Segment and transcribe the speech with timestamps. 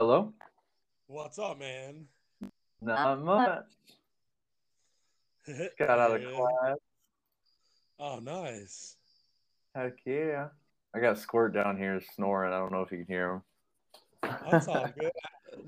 [0.00, 0.32] Hello?
[1.08, 2.06] What's up, man?
[2.80, 3.64] Not uh, uh, much.
[5.78, 6.30] Got out of Yeah.
[6.30, 6.78] class.
[7.98, 8.96] Oh, nice.
[9.74, 10.48] Heck yeah.
[10.94, 12.50] I got Squirt down here snoring.
[12.50, 13.42] I don't know if you can hear him.
[14.50, 15.12] That's all good.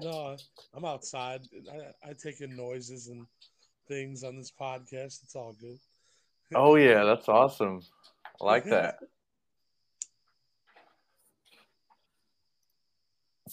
[0.01, 0.39] No,
[0.75, 1.43] I'm outside.
[1.71, 3.27] I, I take in noises and
[3.87, 5.23] things on this podcast.
[5.25, 5.79] It's all good.
[6.55, 7.05] oh, yeah.
[7.05, 7.83] That's awesome.
[8.41, 8.97] I like that.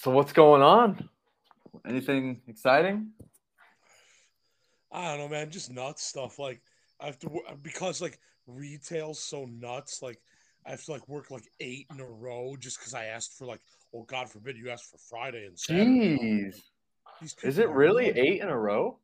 [0.02, 1.10] So, what's going on?
[1.86, 3.10] Anything exciting?
[4.94, 5.52] I don't know, man.
[5.52, 6.40] Just nuts stuff.
[6.40, 6.62] Like
[7.02, 10.02] I have to wo- because like retail's so nuts.
[10.02, 10.22] Like
[10.66, 13.46] I have to like work like eight in a row just because I asked for
[13.46, 13.60] like,
[13.94, 16.54] oh God forbid you asked for Friday and Saturday.
[17.22, 17.34] Jeez.
[17.44, 18.20] Is it really nuts.
[18.20, 19.00] eight in a row?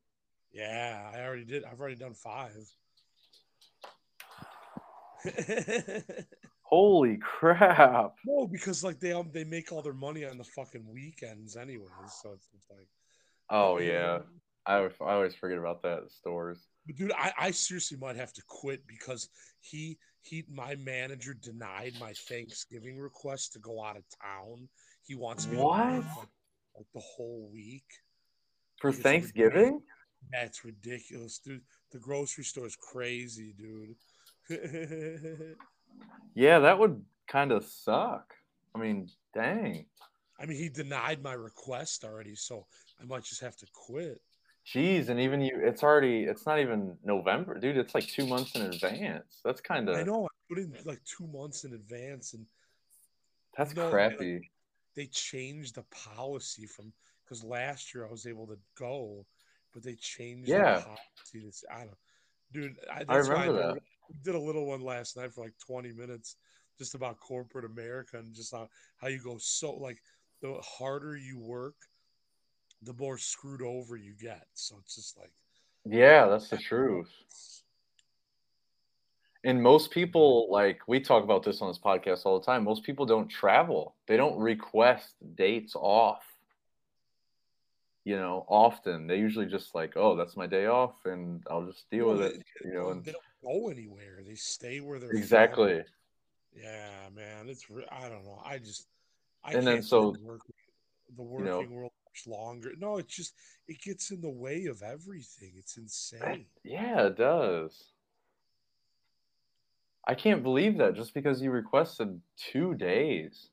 [0.53, 1.65] Yeah, I already did.
[1.65, 2.55] I've already done five.
[6.67, 8.15] Holy crap.
[8.25, 11.89] no, because like they um, they make all their money on the fucking weekends anyways.
[12.21, 12.87] So it's, it's like,
[13.49, 14.19] Oh, yeah.
[14.65, 16.65] I always, I always forget about that at stores.
[16.87, 19.29] but dude, I, I seriously might have to quit because
[19.61, 24.67] he he my manager denied my Thanksgiving request to go out of town.
[25.03, 25.93] He wants me to What?
[25.93, 26.27] work, like,
[26.77, 27.85] like the whole week.
[28.81, 29.81] For It's Thanksgiving?
[30.31, 31.61] That's ridiculous, dude.
[31.91, 33.95] The grocery store is crazy, dude.
[36.35, 38.33] Yeah, that would kind of suck.
[38.73, 39.85] I mean, dang.
[40.39, 42.65] I mean, he denied my request already, so
[43.01, 44.21] I might just have to quit.
[44.67, 47.77] Jeez, and even you, it's already, it's not even November, dude.
[47.77, 49.39] It's like two months in advance.
[49.45, 49.95] That's kind of.
[49.95, 52.45] I know I put in like two months in advance, and
[53.55, 54.49] that's No, crappy.
[54.95, 56.91] they changed the policy from
[57.23, 59.25] because last year I was able to go,
[59.73, 60.79] but they changed Yeah.
[60.79, 61.45] the policy.
[61.45, 61.97] This I don't,
[62.51, 62.75] dude.
[62.91, 63.81] I, I remember did, that.
[64.23, 66.37] Did a little one last night for like twenty minutes,
[66.77, 70.01] just about corporate America and just how how you go so like
[70.41, 71.75] the harder you work,
[72.81, 74.45] the more screwed over you get.
[74.53, 75.33] So it's just like
[75.85, 77.09] Yeah, that's the truth.
[79.43, 82.83] And most people, like we talk about this on this podcast all the time, most
[82.83, 83.93] people don't travel.
[84.07, 86.23] They don't request dates off.
[88.03, 91.89] You know, often they usually just like, oh, that's my day off, and I'll just
[91.89, 92.43] deal Well, with it.
[92.63, 94.19] You know, and they don't go anywhere.
[94.25, 95.17] They stay where they're from.
[95.17, 95.81] exactly.
[96.55, 98.41] Yeah, man, it's I don't know.
[98.45, 98.87] I just
[99.43, 100.41] I And then so, the work,
[101.17, 102.71] the you working know- world much longer.
[102.77, 103.33] No, it's just
[103.67, 105.51] it gets in the way of everything.
[105.57, 106.45] It's insane.
[106.63, 107.91] Yeah, it does.
[110.07, 113.49] I can't believe that just because you requested two days.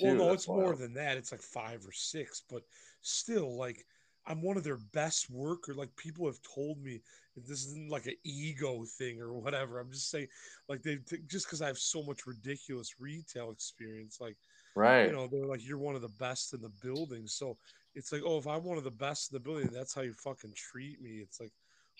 [0.00, 1.16] well, no, it's more than that.
[1.16, 2.62] It's like five or six, but
[3.02, 3.84] still, like
[4.26, 5.74] I'm one of their best worker.
[5.74, 7.02] Like people have told me
[7.36, 9.80] this isn't like an ego thing or whatever.
[9.80, 10.28] I'm just saying,
[10.68, 14.36] like they just because I have so much ridiculous retail experience, like.
[14.76, 15.06] right.
[15.06, 17.26] you know, they're like, you're one of the best in the building.
[17.26, 17.56] So
[17.94, 20.12] it's like, oh, if I'm one of the best in the building, that's how you
[20.14, 21.18] fucking treat me.
[21.22, 21.52] It's like,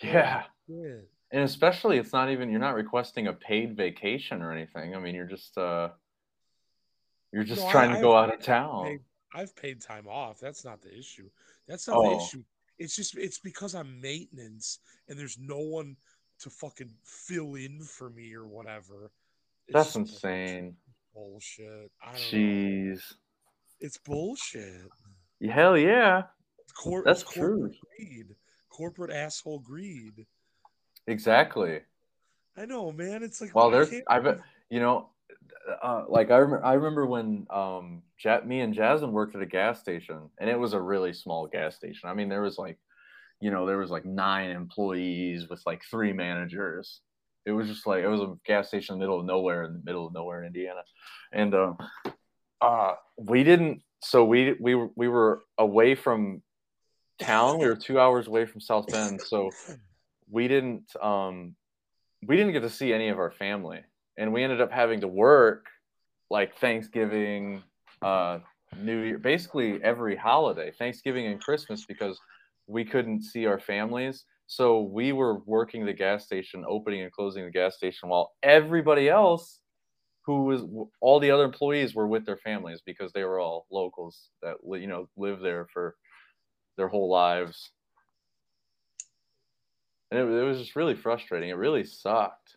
[0.02, 0.42] yeah.
[0.66, 0.96] yeah,
[1.30, 4.94] And especially it's not even you're not requesting a paid vacation or anything.
[4.96, 5.90] I mean, you're just uh
[7.32, 8.84] you're just No, I- trying to I've go out of town.
[8.84, 9.00] paid-
[9.36, 10.38] I've paid time off.
[10.38, 11.28] That's not the issue.
[11.66, 12.24] That's not the Oh.
[12.24, 12.44] issue.
[12.78, 15.96] It's just, it's because I'm maintenance and there's no one
[16.40, 19.10] to fucking fill in for me or whatever.
[19.68, 20.76] It's That's insane.
[21.14, 21.90] Bullshit.
[22.02, 22.38] I don't know.
[22.38, 23.00] Jeez.
[23.80, 24.88] It's bullshit.
[25.48, 26.22] Hell yeah.
[26.76, 27.72] Cor- That's true.
[27.96, 28.34] greed.
[28.68, 30.26] Corporate asshole greed.
[31.06, 31.80] Exactly.
[32.56, 33.22] I know, man.
[33.22, 35.08] It's like, Well, there's I bet you know
[35.82, 39.46] uh, like I remember I remember when um ja- me and Jasmine worked at a
[39.46, 42.08] gas station and it was a really small gas station.
[42.08, 42.78] I mean, there was like
[43.40, 47.00] you know, there was like nine employees with like three managers.
[47.44, 49.74] It was just like it was a gas station in the middle of nowhere in
[49.74, 50.82] the middle of nowhere in Indiana.
[51.32, 51.76] And um
[52.60, 56.42] uh we didn't so we we we were away from
[57.18, 57.58] town.
[57.58, 59.54] We were 2 hours away from South Bend, so
[60.30, 61.54] we didn't um
[62.26, 63.80] we didn't get to see any of our family
[64.18, 65.66] and we ended up having to work
[66.30, 67.62] like thanksgiving
[68.02, 68.38] uh
[68.78, 72.18] new year basically every holiday thanksgiving and christmas because
[72.66, 74.24] we couldn't see our families.
[74.46, 79.08] So we were working the gas station opening and closing the gas station while everybody
[79.08, 79.60] else
[80.26, 80.62] who was
[81.00, 84.86] all the other employees were with their families because they were all locals that you
[84.86, 85.94] know live there for
[86.76, 87.70] their whole lives.
[90.10, 91.50] And it, it was just really frustrating.
[91.50, 92.56] It really sucked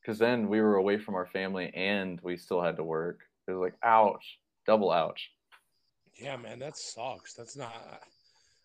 [0.00, 3.20] because then we were away from our family and we still had to work.
[3.46, 5.30] It was like, ouch, double ouch.
[6.16, 7.34] Yeah, man, that sucks.
[7.34, 8.02] That's not.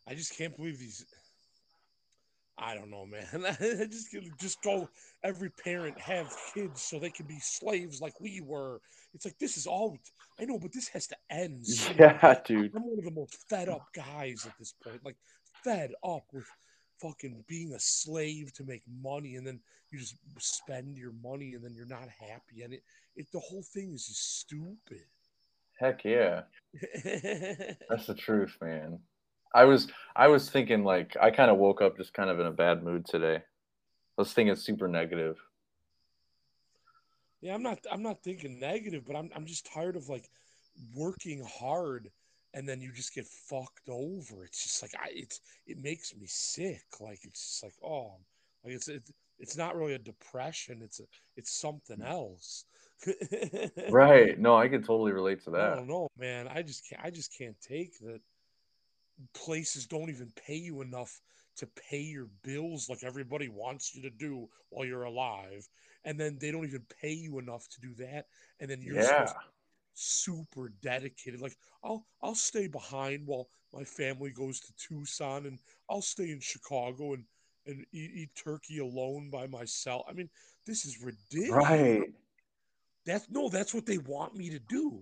[0.08, 1.06] I just can't believe these.
[2.58, 3.28] I don't know, man.
[3.46, 4.90] I just just go.
[5.24, 8.80] Every parent have kids so they can be slaves like we were.
[9.14, 9.98] It's like this is all
[10.40, 11.66] I know, but this has to end.
[11.66, 11.96] soon.
[12.00, 12.76] Yeah, dude.
[12.76, 15.06] I'm one of the most fed up guys at this point.
[15.06, 15.18] Like
[15.64, 16.48] fed up with
[17.02, 19.60] fucking being a slave to make money, and then
[19.92, 22.84] you just spend your money, and then you're not happy, and it,
[23.16, 25.06] it the whole thing is just stupid.
[25.80, 26.44] Heck yeah.
[27.90, 29.00] That's the truth, man.
[29.54, 32.46] I was I was thinking like I kind of woke up just kind of in
[32.46, 33.36] a bad mood today.
[33.36, 35.38] I was thinking super negative.
[37.42, 40.30] Yeah, I'm not I'm not thinking negative, but I'm I'm just tired of like
[40.96, 42.10] working hard
[42.54, 44.46] and then you just get fucked over.
[44.46, 46.86] It's just like I it's it makes me sick.
[47.00, 48.14] Like it's just like oh
[48.64, 51.04] like it's it's it's not really a depression, it's a
[51.36, 52.10] it's something mm.
[52.10, 52.66] else.
[53.90, 54.40] right.
[54.40, 55.74] No, I can totally relate to that.
[55.74, 56.48] I don't know, man.
[56.48, 58.22] I just can't I just can't take that
[59.34, 61.22] places don't even pay you enough
[61.56, 65.68] to pay your bills like everybody wants you to do while you're alive
[66.04, 68.26] and then they don't even pay you enough to do that
[68.60, 69.32] and then you're yeah.
[69.94, 75.60] Super dedicated like i'll i'll stay behind while my family goes to tucson and
[75.90, 77.24] i'll stay in chicago and
[77.66, 80.30] and eat, eat turkey alone by myself i mean
[80.66, 82.14] this is ridiculous right
[83.06, 85.00] that's no that's what they want me to do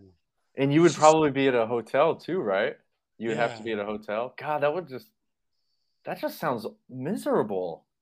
[0.57, 2.75] and you would probably be at a hotel too right
[3.21, 3.47] you would yeah.
[3.49, 4.33] have to be at a hotel.
[4.35, 5.07] God, that would just
[6.05, 7.85] that just sounds miserable.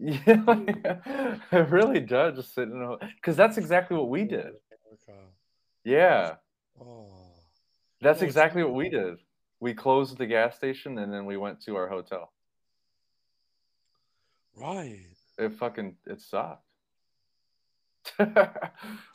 [0.00, 0.44] Yeah,
[1.50, 2.36] it really does.
[2.36, 4.52] Just sitting in a because that's exactly what we did.
[5.88, 6.34] Yeah.
[6.78, 7.06] Oh.
[8.02, 9.16] That's exactly what we did.
[9.58, 12.30] We closed the gas station and then we went to our hotel.
[14.54, 15.16] Right.
[15.38, 16.62] It fucking it sucked.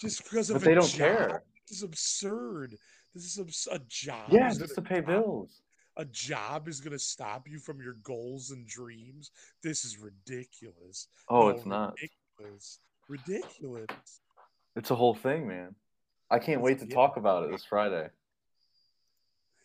[0.01, 0.97] Just because of but they don't job.
[0.97, 1.43] care.
[1.67, 2.75] This is absurd.
[3.13, 4.29] This is a, a job.
[4.29, 5.61] Yeah, just to pay bills.
[5.97, 9.29] A job is going to stop you from your goals and dreams.
[9.61, 11.07] This is ridiculous.
[11.29, 11.95] Oh, no, it's not.
[12.41, 12.79] Ridiculous.
[13.07, 14.21] Ridiculous.
[14.75, 15.75] It's a whole thing, man.
[16.33, 18.07] I can't wait to talk about it this Friday.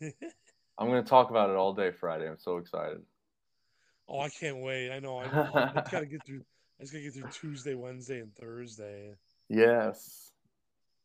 [0.02, 2.28] I'm going to talk about it all day Friday.
[2.28, 2.98] I'm so excited.
[4.06, 4.92] Oh, I can't wait.
[4.92, 5.18] I know.
[5.18, 6.42] I, I got to get through.
[6.78, 9.14] I just got to get through Tuesday, Wednesday, and Thursday.
[9.48, 10.30] Yes.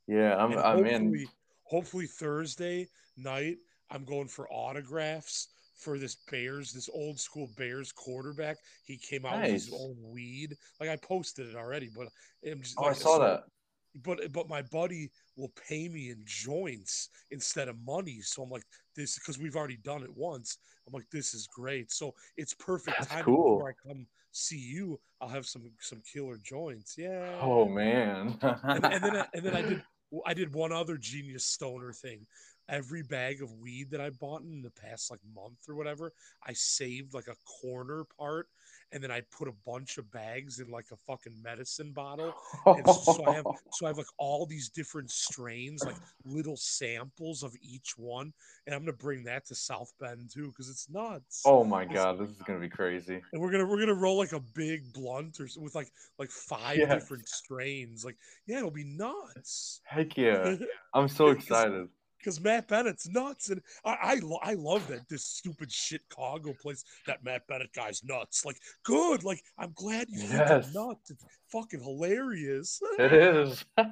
[0.06, 0.57] Yeah, I'm.
[0.57, 1.25] I'm in
[1.63, 3.57] hopefully Thursday night,
[3.89, 8.57] I'm going for autographs for this Bears, this old school Bears quarterback.
[8.83, 9.51] He came out nice.
[9.51, 10.57] with his own weed.
[10.80, 12.10] Like I posted it already, but
[12.45, 12.75] I'm just.
[12.77, 13.44] Oh, like, I saw that.
[14.01, 18.22] But but my buddy will pay me in joints instead of money.
[18.22, 20.57] So I'm like this because we've already done it once.
[20.88, 21.92] I'm like this is great.
[21.92, 23.57] So it's perfect That's time cool.
[23.57, 25.00] before I come see you.
[25.22, 26.95] I'll have some some killer joints.
[26.98, 27.38] Yeah.
[27.42, 28.38] Oh man.
[28.42, 29.84] and, and then I, and then I did
[30.25, 32.25] I did one other genius stoner thing.
[32.69, 36.13] Every bag of weed that I bought in the past like month or whatever,
[36.46, 38.48] I saved like a corner part
[38.94, 42.34] and then I put a bunch of bags in like a fucking medicine bottle.
[42.66, 45.95] And so I have so I have like all these different strains, like
[46.25, 48.31] little samples of each one.
[48.66, 51.42] And I'm gonna bring that to South Bend too, because it's nuts.
[51.45, 53.19] Oh my god, this is gonna be crazy.
[53.34, 56.78] And we're gonna we're gonna roll like a big blunt or with like like five
[56.78, 56.94] yes.
[56.94, 58.06] different strains.
[58.06, 59.81] Like, yeah, it'll be nuts.
[59.84, 60.56] Heck yeah.
[60.94, 61.88] I'm so excited
[62.24, 66.84] because Matt Bennett's nuts, and I, I I love that this stupid Chicago place.
[67.06, 68.46] That Matt Bennett guy's nuts.
[68.46, 69.24] Like, good.
[69.24, 70.74] Like, I'm glad you yes.
[70.74, 71.12] nuts.
[71.12, 72.80] It's fucking hilarious.
[72.98, 73.66] It is.
[73.78, 73.88] it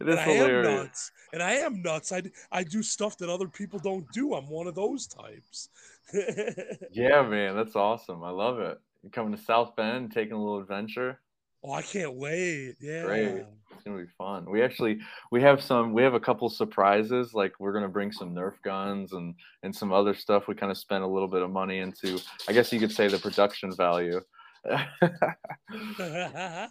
[0.00, 0.30] is and hilarious.
[0.32, 2.12] I am nuts, and I am nuts.
[2.12, 4.34] I I do stuff that other people don't do.
[4.34, 5.68] I'm one of those types.
[6.92, 8.22] yeah, man, that's awesome.
[8.22, 8.80] I love it.
[9.02, 11.18] You're coming to South Bend, taking a little adventure.
[11.64, 12.76] Oh, I can't wait.
[12.80, 13.04] Yeah.
[13.04, 13.44] Great.
[13.82, 14.48] It's gonna be fun.
[14.48, 15.00] We actually
[15.32, 17.34] we have some we have a couple surprises.
[17.34, 19.34] Like we're gonna bring some Nerf guns and
[19.64, 20.46] and some other stuff.
[20.46, 23.08] We kind of spent a little bit of money into I guess you could say
[23.08, 24.20] the production value.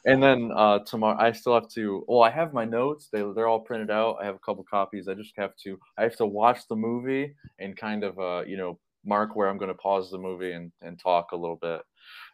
[0.05, 2.05] and then uh, tomorrow I still have to.
[2.07, 3.09] Well, I have my notes.
[3.11, 4.19] They they're all printed out.
[4.21, 5.09] I have a couple copies.
[5.09, 5.77] I just have to.
[5.97, 9.57] I have to watch the movie and kind of uh, you know mark where I'm
[9.57, 11.81] going to pause the movie and and talk a little bit,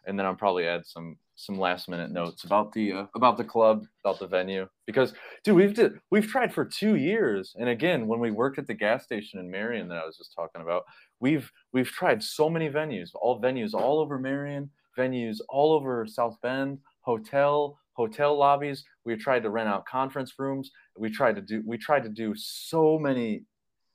[0.06, 3.44] and then I'll probably add some some last minute notes about the uh, about the
[3.44, 4.68] club, about the venue.
[4.86, 5.14] Because,
[5.44, 8.74] dude, we've did, we've tried for two years, and again, when we worked at the
[8.74, 10.82] gas station in Marion that I was just talking about,
[11.20, 14.68] we've we've tried so many venues, all venues all over Marion,
[14.98, 18.84] venues all over South Bend, hotel hotel lobbies.
[19.04, 20.72] We tried to rent out conference rooms.
[20.96, 23.44] We tried to do we tried to do so many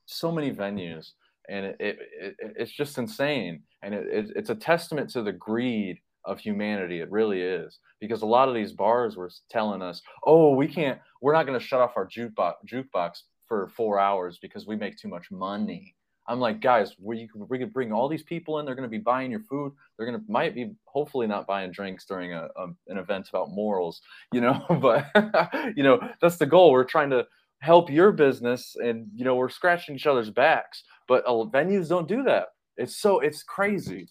[0.06, 1.12] so many venues,
[1.50, 6.00] and it, it, it it's just insane, and it, it's a testament to the greed
[6.26, 7.00] of humanity.
[7.00, 11.00] It really is because a lot of these bars were telling us, "Oh, we can't.
[11.22, 14.98] We're not going to shut off our jukebox jukebox for four hours because we make
[14.98, 15.96] too much money."
[16.28, 18.66] I'm like, guys, we we could bring all these people in.
[18.66, 19.74] They're going to be buying your food.
[19.98, 23.52] They're going to might be hopefully not buying drinks during a, a an event about
[23.52, 24.02] morals,
[24.32, 24.66] you know.
[24.82, 25.08] but
[25.76, 26.72] you know that's the goal.
[26.72, 27.26] We're trying to
[27.64, 32.10] help your business and you know we're scratching each other's backs but uh, venues don't
[32.10, 34.10] do that it's so it's crazy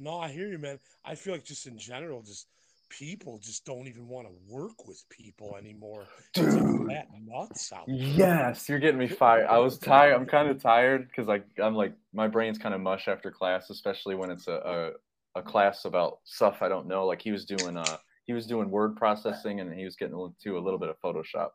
[0.00, 0.78] no i hear you man.
[1.04, 2.46] I feel like just in general just
[2.90, 6.06] people just don't even want to work with people anymore.
[6.32, 6.54] Dude.
[6.54, 7.96] Like that nuts out there.
[7.96, 9.46] yes you're getting me fired.
[9.46, 12.80] I was tired i'm kind of tired because like i'm like my brain's kind of
[12.80, 14.92] mush after class especially when it's a,
[15.34, 17.06] a, a class about stuff i don't know.
[17.06, 20.58] Like he was doing uh he was doing word processing and he was getting into
[20.58, 21.48] a little bit of photoshop.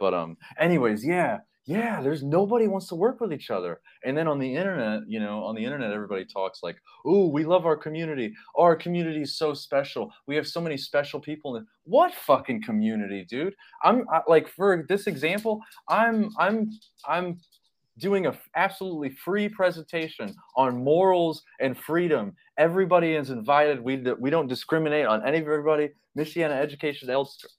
[0.00, 1.38] But um, anyways, yeah,
[1.70, 2.02] yeah.
[2.02, 3.80] There's nobody wants to work with each other.
[4.04, 7.44] And then on the internet, you know, on the internet, everybody talks like, "Oh, we
[7.44, 8.34] love our community.
[8.56, 10.12] Our community is so special.
[10.26, 13.54] We have so many special people." In what fucking community, dude?
[13.84, 16.72] I'm I, like, for this example, I'm I'm
[17.06, 17.38] I'm
[17.98, 22.34] doing a absolutely free presentation on morals and freedom.
[22.58, 23.80] Everybody is invited.
[23.80, 25.90] We we don't discriminate on any of everybody.
[26.18, 27.08] Michiana Education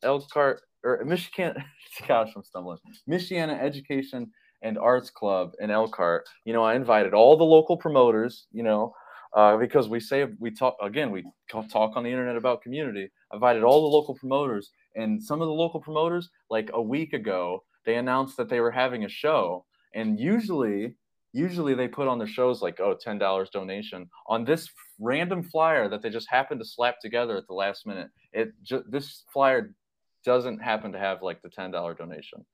[0.04, 1.56] Elkhart or Michigan
[2.08, 2.80] gosh, I'm stumbling.
[3.10, 6.28] Michiana Education and Arts Club in Elkhart.
[6.46, 8.48] You know, I invited all the local promoters.
[8.52, 8.94] You know,
[9.36, 13.10] uh, because we say we talk again, we talk on the internet about community.
[13.32, 17.14] I invited all the local promoters, and some of the local promoters, like a week
[17.14, 20.96] ago, they announced that they were having a show, and usually.
[21.34, 24.68] Usually they put on their shows like oh ten dollars donation on this
[25.00, 28.10] random flyer that they just happened to slap together at the last minute.
[28.34, 29.74] It ju- this flyer
[30.24, 32.46] doesn't happen to have like the $10 donation.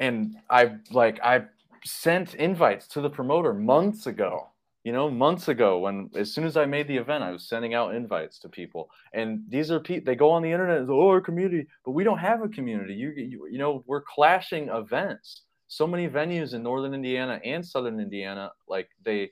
[0.00, 1.44] And I like I
[1.84, 4.48] sent invites to the promoter months ago.
[4.82, 7.72] You know, months ago when as soon as I made the event, I was sending
[7.72, 8.90] out invites to people.
[9.14, 11.92] And these are people they go on the internet and say, "Oh, our community," but
[11.92, 12.92] we don't have a community.
[12.94, 15.42] You you, you know, we're clashing events.
[15.68, 19.30] So many venues in northern Indiana and southern Indiana like they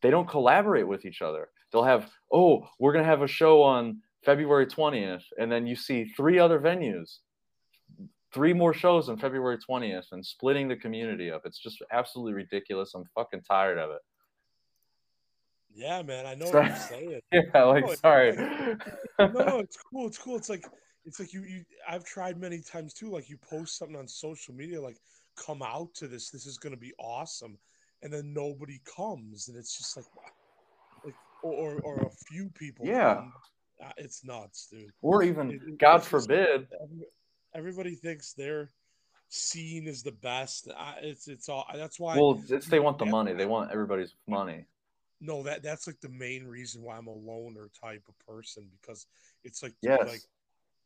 [0.00, 1.50] they don't collaborate with each other.
[1.72, 6.04] They'll have, "Oh, we're to have a show on February 20th, and then you see
[6.16, 7.18] three other venues,
[8.32, 11.42] three more shows on February 20th, and splitting the community up.
[11.44, 12.92] It's just absolutely ridiculous.
[12.94, 14.00] I'm fucking tired of it.
[15.74, 17.20] Yeah, man, I know what you're saying.
[17.32, 18.32] yeah, like no, sorry.
[18.36, 18.76] no,
[19.18, 20.06] no, it's cool.
[20.06, 20.36] It's cool.
[20.36, 20.64] It's like
[21.04, 23.08] it's like you you I've tried many times too.
[23.08, 24.98] Like you post something on social media, like
[25.36, 26.30] come out to this.
[26.30, 27.56] This is gonna be awesome,
[28.02, 30.06] and then nobody comes, and it's just like,
[31.04, 32.84] like or or a few people.
[32.84, 33.14] Yeah.
[33.14, 33.32] Come,
[33.82, 34.90] Ah, it's nuts, dude.
[35.02, 36.68] Or even, it, God forbid,
[37.54, 38.70] everybody thinks their
[39.28, 40.68] scene is the best.
[41.02, 42.16] It's it's all that's why.
[42.16, 43.32] Well, it's they want the money.
[43.32, 44.66] They want everybody's money.
[45.20, 49.06] No, that that's like the main reason why I'm a loner type of person because
[49.44, 50.00] it's like yes.
[50.06, 50.22] like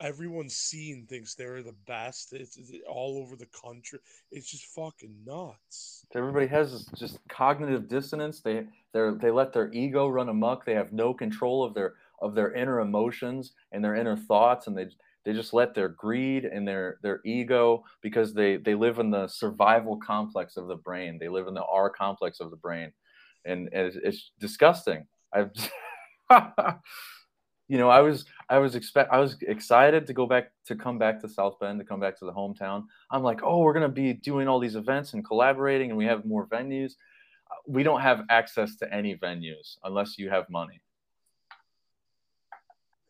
[0.00, 2.32] everyone's scene thinks they're the best.
[2.32, 4.00] It's, it's, all over the country.
[4.32, 6.04] It's just fucking nuts.
[6.14, 8.40] Everybody has just cognitive dissonance.
[8.40, 10.64] They they they let their ego run amok.
[10.64, 14.76] They have no control of their of their inner emotions and their inner thoughts and
[14.76, 14.86] they
[15.24, 19.26] they just let their greed and their their ego because they they live in the
[19.26, 21.18] survival complex of the brain.
[21.18, 22.92] They live in the r complex of the brain.
[23.46, 25.06] And, and it's, it's disgusting.
[25.32, 25.50] I've
[27.68, 30.98] you know i was i was expect i was excited to go back to come
[30.98, 32.84] back to south bend to come back to the hometown.
[33.10, 36.06] I'm like oh we're going to be doing all these events and collaborating and we
[36.06, 36.92] have more venues.
[37.50, 40.80] Uh, we don't have access to any venues unless you have money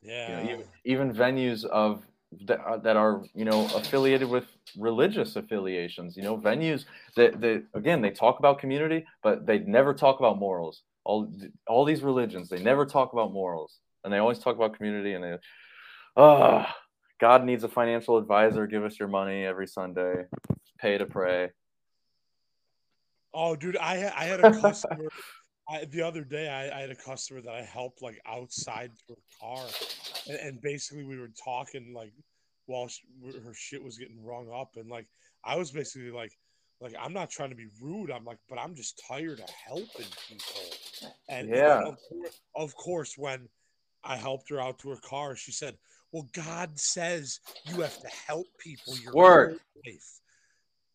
[0.05, 0.29] yeah.
[0.29, 2.05] You know, even, even venues of
[2.47, 4.45] that, uh, that are you know affiliated with
[4.79, 6.17] religious affiliations.
[6.17, 6.85] You know, venues
[7.17, 10.83] that that again they talk about community, but they never talk about morals.
[11.05, 11.33] All
[11.67, 15.15] all these religions they never talk about morals, and they always talk about community.
[15.15, 15.37] And they,
[16.17, 16.73] ah, uh,
[17.21, 18.67] God needs a financial advisor.
[18.67, 20.25] Give us your money every Sunday.
[20.79, 21.51] Pay to pray.
[23.33, 25.09] Oh, dude, I I had a customer
[25.69, 29.15] I, the other day, I, I, had a customer that I helped like outside to
[29.15, 29.67] her car,
[30.29, 32.13] and, and basically we were talking like
[32.67, 33.03] while she,
[33.43, 35.07] her shit was getting rung up, and like
[35.43, 36.37] I was basically like,
[36.81, 38.11] like I'm not trying to be rude.
[38.11, 41.11] I'm like, but I'm just tired of helping people.
[41.29, 41.99] And yeah, of,
[42.55, 43.49] of course, when
[44.03, 45.79] I helped her out to her car, she said,
[46.13, 49.61] "Well, God says you have to help people your Word.
[49.87, 50.21] life,"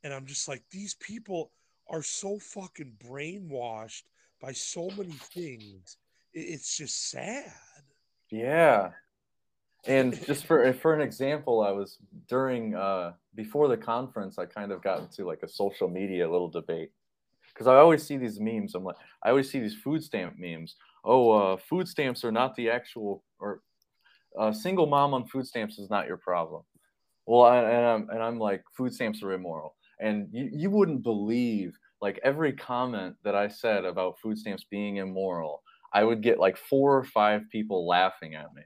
[0.03, 1.51] and I'm just like, these people
[1.89, 4.03] are so fucking brainwashed
[4.41, 5.97] by so many things.
[6.33, 7.51] It's just sad.
[8.31, 8.91] Yeah.
[9.85, 14.71] And just for for an example, I was during uh before the conference, I kind
[14.71, 16.91] of got into like a social media little debate
[17.53, 18.75] because I always see these memes.
[18.75, 20.75] I'm like, I always see these food stamp memes.
[21.03, 23.61] Oh, uh, food stamps are not the actual or
[24.39, 26.63] a single mom on food stamps is not your problem.
[27.25, 31.03] Well, I, and I'm and I'm like, food stamps are immoral, and you, you wouldn't
[31.03, 35.63] believe like every comment that I said about food stamps being immoral,
[35.93, 38.63] I would get like four or five people laughing at me,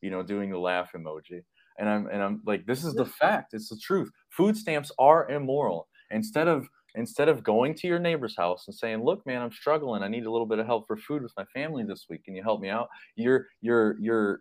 [0.00, 1.42] you know, doing the laugh emoji.
[1.78, 3.54] and I'm and I'm like, this is the fact.
[3.54, 4.10] It's the truth.
[4.30, 5.88] Food stamps are immoral.
[6.10, 10.02] Instead of instead of going to your neighbor's house and saying, "Look, man, I'm struggling.
[10.02, 12.24] I need a little bit of help for food with my family this week.
[12.24, 14.40] Can you help me out?" You're you're you're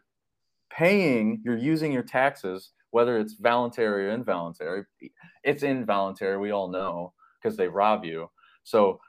[0.71, 1.41] paying.
[1.45, 4.83] You're using your taxes, whether it's voluntary or involuntary.
[5.43, 6.37] It's involuntary.
[6.37, 8.29] We all know because they rob you.
[8.63, 9.01] So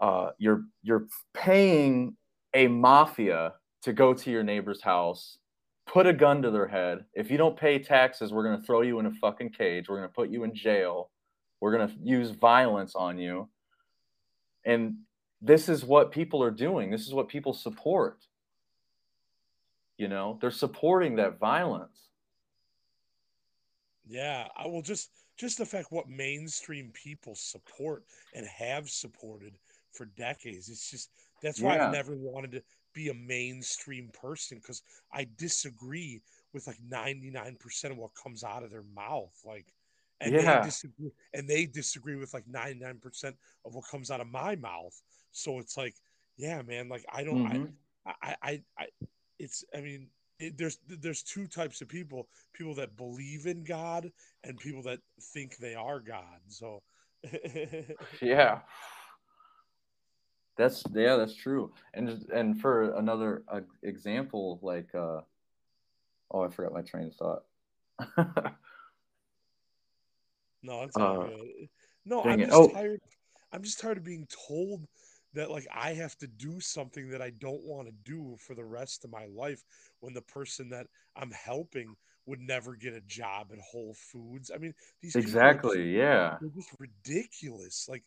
[0.00, 2.16] uh, you're you're paying
[2.54, 5.38] a mafia to go to your neighbor's house
[5.88, 7.04] put a gun to their head.
[7.14, 9.88] If you don't pay taxes, we're to throw you in a fucking cage.
[9.88, 11.10] We're to put you in jail.
[11.60, 13.48] We're to use violence on you.
[14.64, 14.98] And
[15.40, 16.90] this is what people are doing.
[16.90, 18.18] This is what people support.
[19.96, 21.98] You know, they're supporting that violence.
[24.06, 28.04] Yeah, I will just just the fact what mainstream people support
[28.34, 29.54] and have supported
[29.92, 30.68] for decades.
[30.68, 31.10] It's just
[31.42, 31.86] that's why yeah.
[31.86, 32.62] I've never wanted to
[32.94, 36.20] be a mainstream person because I disagree
[36.52, 39.32] with like 99% of what comes out of their mouth.
[39.44, 39.72] Like,
[40.20, 40.60] and yeah.
[40.60, 45.00] they disagree and they disagree with like 99% of what comes out of my mouth.
[45.30, 45.94] So it's like,
[46.36, 47.64] yeah, man, like I don't, mm-hmm.
[48.04, 48.86] I, I, I, I,
[49.38, 54.10] it's, I mean, it, there's there's two types of people people that believe in god
[54.44, 55.00] and people that
[55.34, 56.82] think they are god so
[58.22, 58.60] yeah
[60.58, 61.72] that's yeah, that's true.
[61.94, 65.20] And and for another uh, example, like uh,
[66.32, 67.44] oh, I forgot my train of thought.
[70.62, 71.28] no, it's uh,
[72.04, 72.24] no.
[72.24, 72.68] I'm just oh.
[72.68, 73.00] tired.
[73.52, 74.84] I'm just tired of being told
[75.34, 78.64] that like I have to do something that I don't want to do for the
[78.64, 79.62] rest of my life
[80.00, 80.86] when the person that
[81.16, 81.94] I'm helping
[82.26, 84.50] would never get a job at Whole Foods.
[84.54, 87.86] I mean, these exactly, just, yeah, they're just ridiculous.
[87.88, 88.04] Like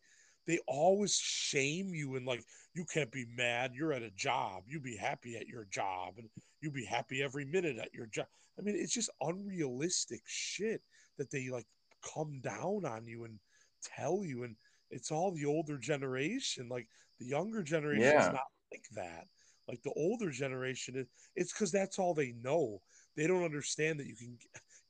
[0.47, 2.43] they always shame you and like
[2.73, 6.29] you can't be mad you're at a job You'd be happy at your job and
[6.61, 8.25] you'd be happy every minute at your job
[8.57, 10.81] i mean it's just unrealistic shit
[11.17, 11.67] that they like
[12.13, 13.39] come down on you and
[13.83, 14.55] tell you and
[14.89, 16.87] it's all the older generation like
[17.19, 18.27] the younger generation yeah.
[18.27, 19.27] is not like that
[19.67, 22.81] like the older generation it's because that's all they know.
[23.15, 24.37] They don't understand that you can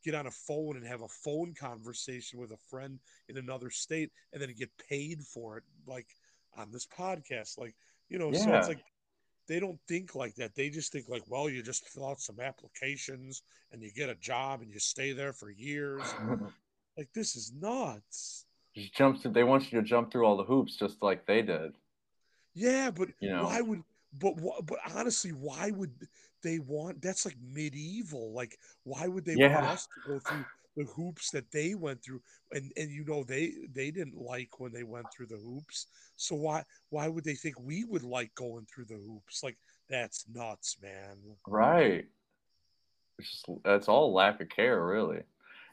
[0.04, 4.12] get on a phone and have a phone conversation with a friend in another state
[4.34, 6.08] and then get paid for it like
[6.58, 7.58] on this podcast.
[7.58, 7.76] Like
[8.10, 8.40] you know yeah.
[8.40, 8.84] so it's like
[9.48, 10.56] they don't think like that.
[10.56, 14.16] They just think like well you just fill out some applications and you get a
[14.16, 16.04] job and you stay there for years.
[16.98, 18.46] Like this is nuts.
[18.76, 21.42] Just jump through, they want you to jump through all the hoops just like they
[21.42, 21.72] did.
[22.54, 23.46] Yeah but you know?
[23.46, 23.82] why would
[24.18, 24.34] but
[24.66, 25.92] but honestly why would
[26.42, 28.34] they want that's like medieval.
[28.34, 29.56] Like, why would they yeah.
[29.56, 30.46] want us to go through
[30.78, 32.22] the hoops that they went through?
[32.52, 35.88] And and you know they they didn't like when they went through the hoops.
[36.16, 39.44] So why why would they think we would like going through the hoops?
[39.44, 39.58] Like
[39.90, 41.18] that's nuts, man.
[41.48, 42.06] Right.
[43.20, 45.22] It's just that's all lack of care, really.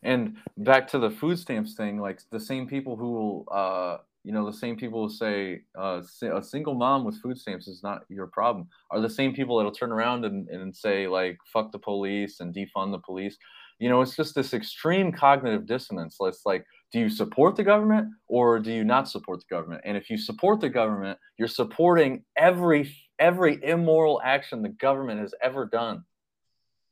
[0.03, 4.33] And back to the food stamps thing, like the same people who will uh you
[4.33, 8.02] know, the same people who say uh, a single mom with food stamps is not
[8.09, 11.78] your problem are the same people that'll turn around and, and say, like, fuck the
[11.78, 13.37] police and defund the police.
[13.78, 16.16] You know, it's just this extreme cognitive dissonance.
[16.20, 19.83] It's like, do you support the government or do you not support the government?
[19.85, 25.35] And if you support the government, you're supporting every every immoral action the government has
[25.42, 26.04] ever done.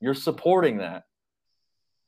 [0.01, 1.05] You're supporting that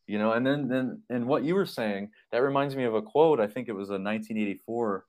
[0.09, 3.03] you know and then then and what you were saying that reminds me of a
[3.03, 5.05] quote i think it was a 1984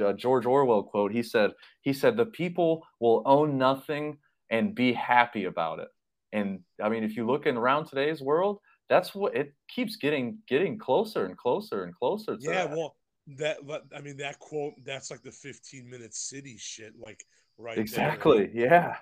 [0.00, 1.12] uh, George Orwell quote.
[1.12, 1.52] He said,
[1.82, 4.18] he said, the people will own nothing
[4.50, 5.88] and be happy about it.
[6.32, 10.38] And I mean, if you look in around today's world, that's what it keeps getting
[10.48, 12.36] getting closer and closer and closer.
[12.40, 12.70] yeah, that.
[12.70, 12.96] well,
[13.38, 13.58] that
[13.96, 14.74] I mean that quote.
[14.84, 16.92] That's like the 15 minute city shit.
[16.98, 17.24] Like
[17.56, 17.78] right.
[17.78, 18.46] Exactly.
[18.46, 18.66] There.
[18.66, 18.96] Yeah.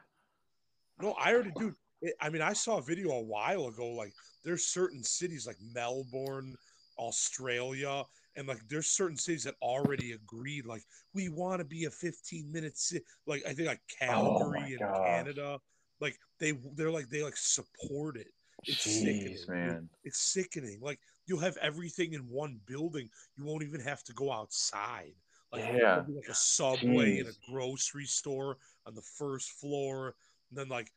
[1.00, 1.74] No, I already do.
[2.20, 3.88] I mean, I saw a video a while ago.
[3.88, 4.12] Like,
[4.44, 6.56] there's certain cities like Melbourne,
[6.98, 8.04] Australia,
[8.36, 10.82] and like there's certain cities that already agreed like
[11.14, 14.84] we want to be a 15 minute city like i think like oh calgary oh
[14.84, 15.58] in canada
[16.00, 18.28] like they they're like they like support it
[18.64, 23.64] it's Jeez, sickening man it's sickening like you'll have everything in one building you won't
[23.64, 25.14] even have to go outside
[25.52, 26.02] like, yeah.
[26.08, 27.20] like a subway Jeez.
[27.20, 30.14] and a grocery store on the first floor
[30.50, 30.90] and then like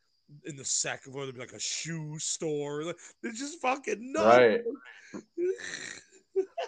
[0.44, 2.82] in the second floor there'd be like a shoe store
[3.22, 4.60] they're just fucking nuts right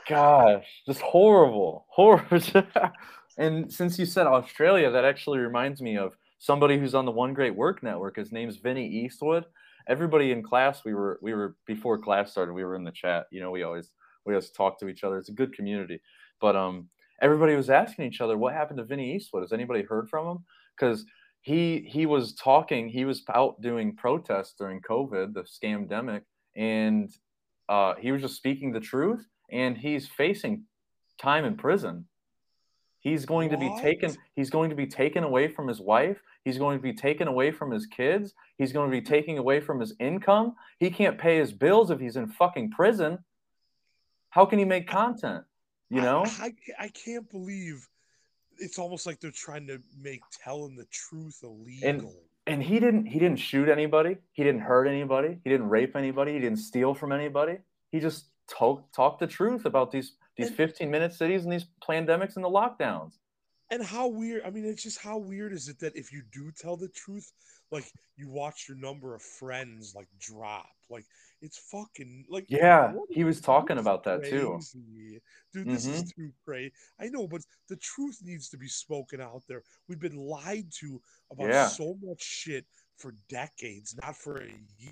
[0.09, 2.41] Gosh, just horrible, horrible.
[3.39, 7.35] and since you said Australia, that actually reminds me of somebody who's on the One
[7.35, 8.17] Great Work Network.
[8.17, 9.45] His name's Vinny Eastwood.
[9.87, 13.27] Everybody in class, we were we were before class started, we were in the chat.
[13.31, 13.93] You know, we always
[14.25, 15.19] we always talk to each other.
[15.19, 16.01] It's a good community.
[16.41, 16.89] But um,
[17.21, 19.43] everybody was asking each other, what happened to Vinny Eastwood?
[19.43, 20.45] Has anybody heard from him?
[20.79, 21.05] Because
[21.49, 26.21] he he was talking, he was out doing protests during COVID, the scamdemic,
[26.55, 27.11] and
[27.71, 30.65] uh, he was just speaking the truth, and he's facing
[31.19, 32.07] time in prison.
[33.01, 33.61] He's going what?
[33.61, 34.15] to be taken.
[34.35, 36.21] He's going to be taken away from his wife.
[36.45, 38.35] He's going to be taken away from his kids.
[38.59, 40.55] He's going to be taken away from his income.
[40.79, 43.21] He can't pay his bills if he's in fucking prison.
[44.29, 45.45] How can he make content?
[45.89, 47.89] You know, I, I, I can't believe
[48.59, 51.89] it's almost like they're trying to make telling the truth illegal.
[51.89, 52.07] And,
[52.47, 54.17] and he didn't he didn't shoot anybody.
[54.33, 55.39] He didn't hurt anybody.
[55.45, 56.33] He didn't rape anybody.
[56.33, 57.59] He didn't steal from anybody.
[57.93, 61.67] He just talked talked the truth about these these and, 15 minute cities and these
[61.87, 63.15] pandemics and the lockdowns.
[63.71, 66.51] And how weird, I mean, it's just how weird is it that if you do
[66.59, 67.31] tell the truth,
[67.71, 70.69] like you watch your number of friends like drop.
[70.91, 71.05] Like
[71.43, 74.39] it's fucking like yeah, he was talking about that crazy.
[74.39, 74.61] too.
[75.53, 75.95] Dude, this mm-hmm.
[75.95, 76.73] is too crazy.
[77.01, 79.63] I know, but the truth needs to be spoken out there.
[79.89, 81.01] We've been lied to
[81.31, 81.67] about yeah.
[81.69, 82.65] so much shit
[82.97, 84.51] for decades, not for a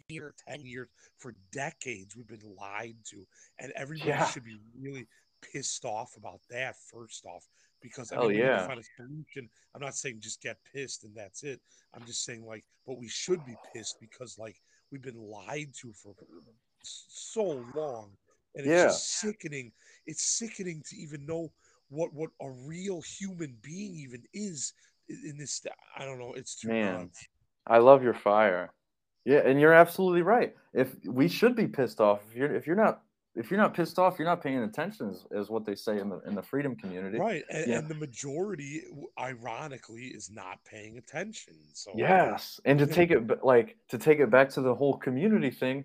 [0.09, 2.17] year, 10 years, for decades.
[2.17, 3.27] We've been lied to.
[3.59, 4.27] And everybody yeah.
[4.27, 5.09] should be really
[5.53, 7.47] pissed off about that first off
[7.88, 8.66] because I mean, oh, yeah.
[8.66, 9.49] find a solution.
[9.75, 11.61] I'm not saying just get pissed and that's it.
[11.94, 14.57] I'm just saying like, but we should be pissed because like
[14.90, 16.14] we've been lied to for
[16.83, 18.11] so long,
[18.55, 18.85] and it's yeah.
[18.85, 19.72] just sickening.
[20.07, 21.53] It's sickening to even know
[21.88, 24.72] what what a real human being even is
[25.09, 25.62] in this.
[25.96, 26.35] I don't know.
[26.35, 27.11] It's too man.
[27.66, 28.72] I love your fire.
[29.25, 30.55] Yeah, and you're absolutely right.
[30.72, 33.03] If we should be pissed off, if you're if you're not
[33.37, 36.09] if you're not pissed off, you're not paying attention, is, is what they say in
[36.09, 37.18] the in the freedom community.
[37.18, 37.79] Right, and, yeah.
[37.79, 38.83] and, the majority,
[39.18, 41.55] ironically, is not paying attention.
[41.75, 45.51] So yes, and to take it like to take it back to the whole community
[45.51, 45.85] thing,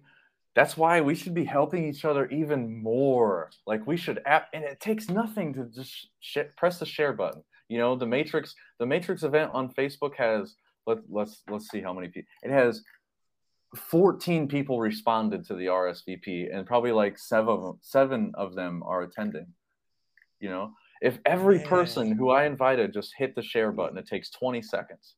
[0.56, 3.52] that's why we should be helping each other even more.
[3.68, 7.44] Like we should, app, and it takes nothing to just sh- press the share button.
[7.68, 10.56] You know, the Matrix, the Matrix event on Facebook has
[10.88, 12.82] let let's let's see how many people it has
[13.76, 18.84] 14 people responded to the RSVP, and probably like seven of them, seven of them
[18.86, 19.48] are attending.
[20.40, 21.68] You know, if every Man.
[21.68, 25.16] person who I invited just hit the share button, it takes 20 seconds.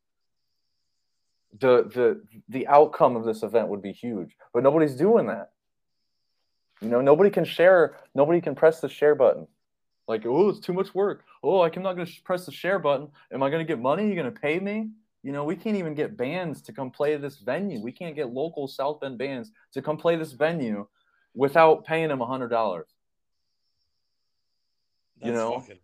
[1.59, 5.51] The the the outcome of this event would be huge, but nobody's doing that.
[6.81, 7.97] You know, nobody can share.
[8.15, 9.47] Nobody can press the share button.
[10.07, 11.23] Like, oh, it's too much work.
[11.43, 13.07] Oh, I'm not going to press the share button.
[13.31, 14.03] Am I going to get money?
[14.03, 14.89] Are You going to pay me?
[15.23, 17.81] You know, we can't even get bands to come play this venue.
[17.81, 20.85] We can't get local South Bend bands to come play this venue
[21.33, 22.87] without paying them a hundred dollars.
[25.21, 25.79] You know, fucking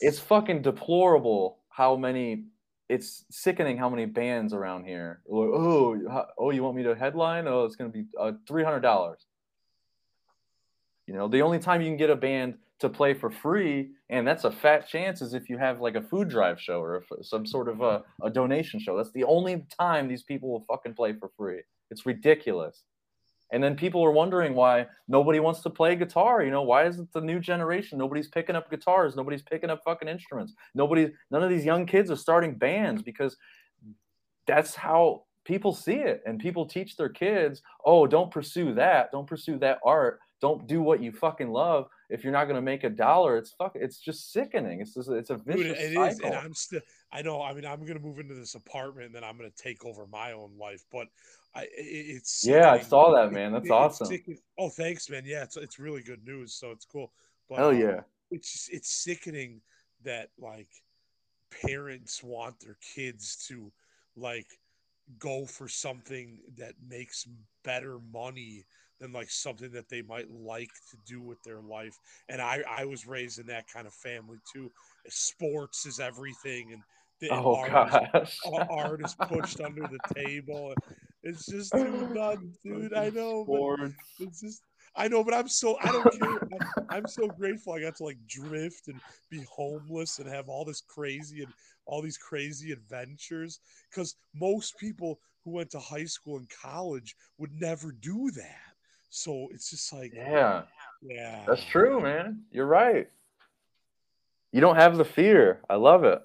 [0.00, 2.44] it's fucking deplorable how many.
[2.88, 5.22] It's sickening how many bands around here.
[5.28, 7.48] oh, oh, you want me to headline?
[7.48, 9.26] Oh, it's gonna be uh, three hundred dollars.
[11.06, 14.26] You know, the only time you can get a band to play for free, and
[14.26, 17.46] that's a fat chance is if you have like a food drive show or some
[17.46, 18.96] sort of a, a donation show.
[18.96, 21.62] That's the only time these people will fucking play for free.
[21.90, 22.82] It's ridiculous.
[23.52, 26.42] And then people are wondering why nobody wants to play guitar.
[26.42, 27.98] You know, why isn't the new generation?
[27.98, 29.16] Nobody's picking up guitars.
[29.16, 30.54] Nobody's picking up fucking instruments.
[30.74, 33.36] Nobody, none of these young kids are starting bands because
[34.46, 36.22] that's how people see it.
[36.26, 39.12] And people teach their kids, oh, don't pursue that.
[39.12, 40.20] Don't pursue that art.
[40.40, 43.50] Don't do what you fucking love if you're not going to make a dollar, it's
[43.52, 43.72] fuck.
[43.74, 44.80] It's just sickening.
[44.80, 46.10] It's just, it's a vicious Dude, it cycle.
[46.10, 46.80] Is, and I'm still.
[47.12, 47.42] I know.
[47.42, 49.84] I mean, I'm going to move into this apartment, and then I'm going to take
[49.84, 50.84] over my own life.
[50.92, 51.08] But
[51.54, 53.52] I, it, it's yeah, I saw that, man.
[53.52, 54.18] That's it, awesome.
[54.58, 55.22] Oh, thanks, man.
[55.24, 56.54] Yeah, it's it's really good news.
[56.54, 57.12] So it's cool.
[57.48, 57.96] But, Hell um, yeah.
[57.96, 59.60] Um, it's just, it's sickening
[60.04, 60.68] that like
[61.62, 63.70] parents want their kids to
[64.16, 64.46] like
[65.18, 67.28] go for something that makes
[67.62, 68.64] better money
[69.00, 71.98] than like something that they might like to do with their life.
[72.28, 74.70] And I, I was raised in that kind of family too.
[75.08, 76.82] Sports is everything, and
[77.20, 80.74] the oh, art, is, uh, art is pushed under the table.
[81.22, 82.94] It's just too nuts, dude.
[82.94, 84.62] I know, but it's just
[84.96, 86.38] I know, but I'm so I don't care.
[86.52, 90.64] I'm, I'm, so grateful I got to like drift and be homeless and have all
[90.64, 91.52] this crazy and
[91.86, 93.60] all these crazy adventures.
[93.90, 98.73] Because most people who went to high school and college would never do that.
[99.14, 100.62] So it's just like, yeah,
[101.00, 102.42] yeah, that's true, man.
[102.50, 103.08] You're right.
[104.50, 105.60] You don't have the fear.
[105.70, 106.20] I love it.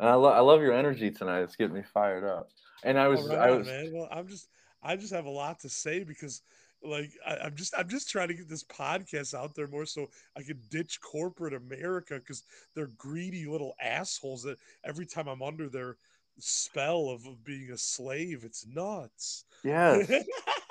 [0.00, 1.40] And I, lo- I love your energy tonight.
[1.40, 2.48] It's getting me fired up.
[2.82, 3.90] And I was, right, I was, man.
[3.92, 4.48] Well, I'm just,
[4.82, 6.40] I just have a lot to say because,
[6.82, 10.08] like, I, am just, I'm just trying to get this podcast out there more so
[10.34, 12.42] I can ditch corporate America because
[12.74, 15.98] they're greedy little assholes that every time I'm under their
[16.38, 19.44] spell of, of being a slave, it's nuts.
[19.62, 20.10] Yes.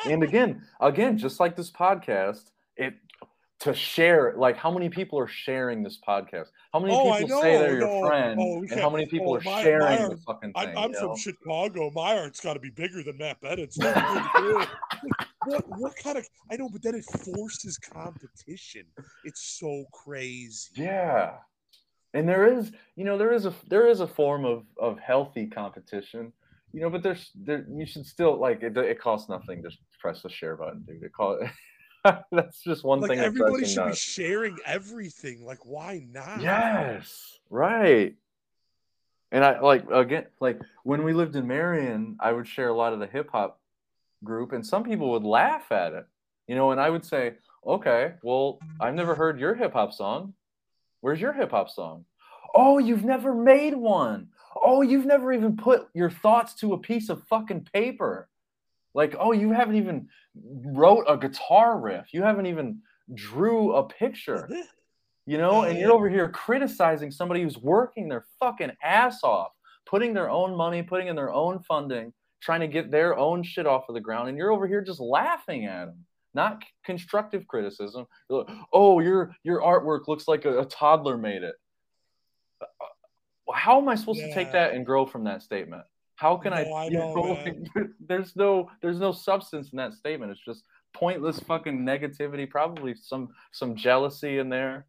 [0.05, 2.95] and again, again, just like this podcast, it
[3.59, 7.59] to share like how many people are sharing this podcast how many oh, people say
[7.59, 10.17] they're no, your friend oh, and how many people oh, are my, sharing my the
[10.25, 11.15] fucking thing i'm, I'm from know?
[11.15, 13.77] chicago my art's got to be bigger than matt bennett's
[15.45, 18.85] what what kind of I know, but then it forces competition.
[19.23, 20.69] It's so crazy.
[20.75, 21.33] Yeah.
[22.13, 25.47] And there is, you know, there is a there is a form of of healthy
[25.47, 26.33] competition,
[26.73, 28.77] you know, but there's there you should still like it.
[28.77, 29.69] It costs nothing to
[30.01, 31.03] press the share button, dude.
[31.03, 31.39] It call
[32.31, 33.19] that's just one like thing.
[33.19, 35.45] Everybody should be sharing everything.
[35.45, 36.41] Like, why not?
[36.41, 38.15] Yes, right.
[39.31, 42.93] And I like again, like when we lived in Marion, I would share a lot
[42.93, 43.59] of the hip hop
[44.23, 46.05] group, and some people would laugh at it,
[46.47, 46.71] you know.
[46.71, 47.35] And I would say,
[47.65, 50.33] "Okay, well, I've never heard your hip hop song.
[51.01, 52.05] Where's your hip hop song?
[52.53, 54.27] Oh, you've never made one.
[54.55, 58.27] Oh, you've never even put your thoughts to a piece of fucking paper.
[58.93, 62.13] Like, oh, you haven't even wrote a guitar riff.
[62.13, 62.81] You haven't even
[63.13, 64.49] drew a picture."
[65.25, 69.51] you know, and you're over here criticizing somebody who's working their fucking ass off,
[69.85, 73.67] putting their own money, putting in their own funding, trying to get their own shit
[73.67, 76.05] off of the ground, and you're over here just laughing at them.
[76.33, 78.07] Not constructive criticism.
[78.29, 81.55] Like, oh, your your artwork looks like a, a toddler made it.
[82.61, 82.65] Uh,
[83.53, 84.27] how am I supposed yeah.
[84.27, 85.83] to take that and grow from that statement?
[86.21, 86.85] How can no, I?
[86.85, 87.43] I know,
[88.07, 90.31] there's no there's no substance in that statement.
[90.31, 92.47] It's just pointless fucking negativity.
[92.47, 94.85] Probably some some jealousy in there.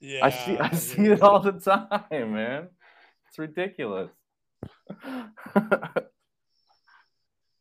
[0.00, 0.58] Yeah, I see.
[0.58, 2.66] I see it all the time, man.
[3.28, 4.10] It's ridiculous.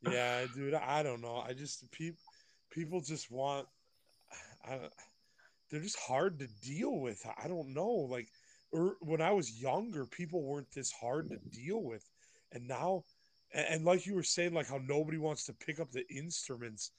[0.09, 0.73] yeah, dude.
[0.73, 1.43] I don't know.
[1.47, 2.23] I just people
[2.71, 3.67] people just want.
[4.67, 4.79] I,
[5.69, 7.23] they're just hard to deal with.
[7.37, 8.07] I don't know.
[8.09, 8.29] Like,
[8.71, 12.03] or er, when I was younger, people weren't this hard to deal with,
[12.51, 13.03] and now,
[13.53, 16.91] and, like you were saying, like how nobody wants to pick up the instruments.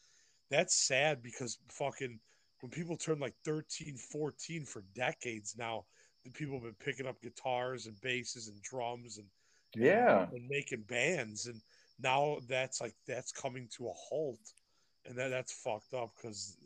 [0.50, 2.18] That's sad because fucking
[2.60, 5.84] when people turn like 13, 14 for decades now,
[6.24, 9.26] the people have been picking up guitars and basses and drums and
[9.74, 11.60] yeah and, and making bands and
[12.00, 14.38] now that's like that's coming to a halt
[15.06, 16.56] and that that's fucked up because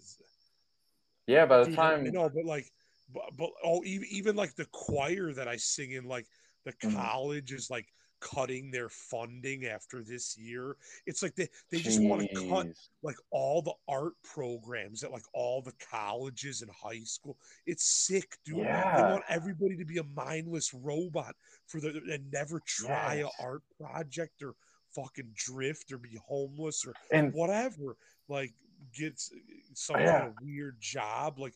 [1.27, 2.71] yeah by the dude, time you know but like
[3.13, 6.27] but, but oh even, even like the choir that i sing in like
[6.65, 6.97] the mm-hmm.
[6.97, 7.87] college is like
[8.23, 10.77] cutting their funding after this year.
[11.07, 12.69] It's like they, they just want to cut
[13.03, 17.37] like all the art programs at like all the colleges and high school.
[17.67, 18.59] It's sick, dude.
[18.59, 18.97] Yeah.
[18.97, 21.35] They want everybody to be a mindless robot
[21.67, 23.33] for the and never try yes.
[23.41, 24.55] a art project or
[24.95, 27.97] fucking drift or be homeless or and whatever.
[28.29, 28.53] Like
[28.97, 29.39] get uh,
[29.75, 30.21] some yeah.
[30.21, 31.39] kind of weird job.
[31.39, 31.55] Like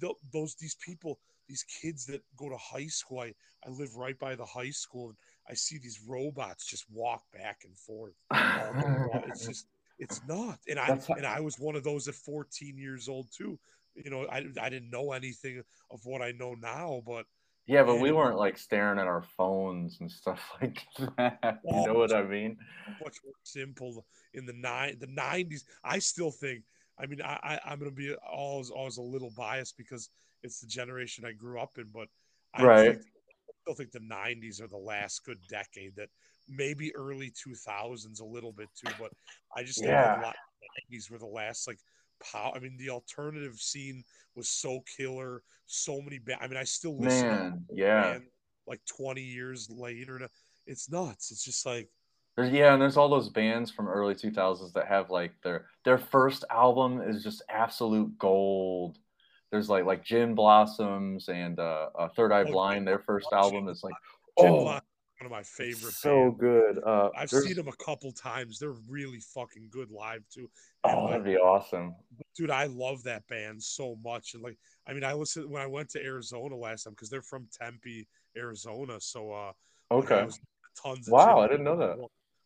[0.00, 3.20] th- those these people, these kids that go to high school.
[3.20, 3.34] I
[3.66, 5.16] I live right by the high school and
[5.48, 8.14] I see these robots just walk back and forth.
[8.30, 9.66] Oh it's just
[9.98, 10.58] it's not.
[10.68, 13.58] And I and I was one of those at 14 years old too.
[13.94, 17.26] You know, I I didn't know anything of what I know now, but
[17.66, 21.60] yeah, but we weren't like staring at our phones and stuff like that.
[21.64, 22.56] You oh, know what I mean?
[23.02, 25.64] Much more simple in the nine the nineties.
[25.84, 26.64] I still think.
[27.00, 30.10] I mean, I, I am gonna be always always a little biased because
[30.42, 32.08] it's the generation I grew up in, but
[32.54, 32.92] I right.
[32.92, 33.02] think
[33.68, 36.08] still think the 90s are the last good decade that
[36.48, 39.10] maybe early 2000s a little bit too but
[39.54, 40.20] i just think yeah.
[40.20, 41.78] a lot of the 90s were the last like
[42.20, 44.02] pow i mean the alternative scene
[44.34, 48.18] was so killer so many ba- i mean i still listen Man, yeah.
[48.66, 50.28] Like 20 years later uh,
[50.66, 51.30] it's nuts.
[51.30, 51.88] It's just like
[52.36, 55.96] there's, yeah and there's all those bands from early 2000s that have like their their
[55.96, 58.98] first album is just absolute gold
[59.50, 62.86] there's like like Gin Blossoms and uh, uh Third Eye oh, Blind.
[62.86, 63.94] Their first album is like
[64.36, 64.80] oh,
[65.20, 65.94] one of my favorite.
[65.94, 66.40] So bands.
[66.40, 66.84] good.
[66.84, 68.58] Uh, I've seen them a couple times.
[68.58, 70.48] They're really fucking good live too.
[70.84, 71.94] And oh, that'd be awesome,
[72.36, 72.50] dude.
[72.50, 74.34] I love that band so much.
[74.34, 77.22] And like, I mean, I listened when I went to Arizona last time because they're
[77.22, 78.06] from Tempe,
[78.36, 79.00] Arizona.
[79.00, 79.52] So uh,
[79.90, 80.26] okay,
[80.80, 81.08] tons.
[81.08, 81.98] wow, I didn't know that.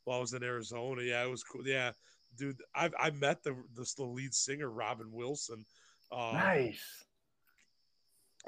[0.04, 1.66] While I was in Arizona, yeah, it was cool.
[1.66, 1.92] Yeah,
[2.36, 5.64] dude, I I met the the lead singer Robin Wilson.
[6.12, 7.04] Um, nice.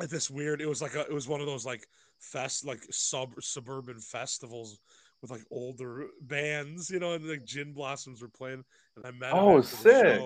[0.01, 1.87] At this weird, it was like a, it was one of those like
[2.19, 4.81] fest, like sub suburban festivals
[5.23, 8.65] with like older bands, you know, and like Gin Blossoms were playing,
[8.97, 9.33] and I met.
[9.33, 10.21] Oh, sick!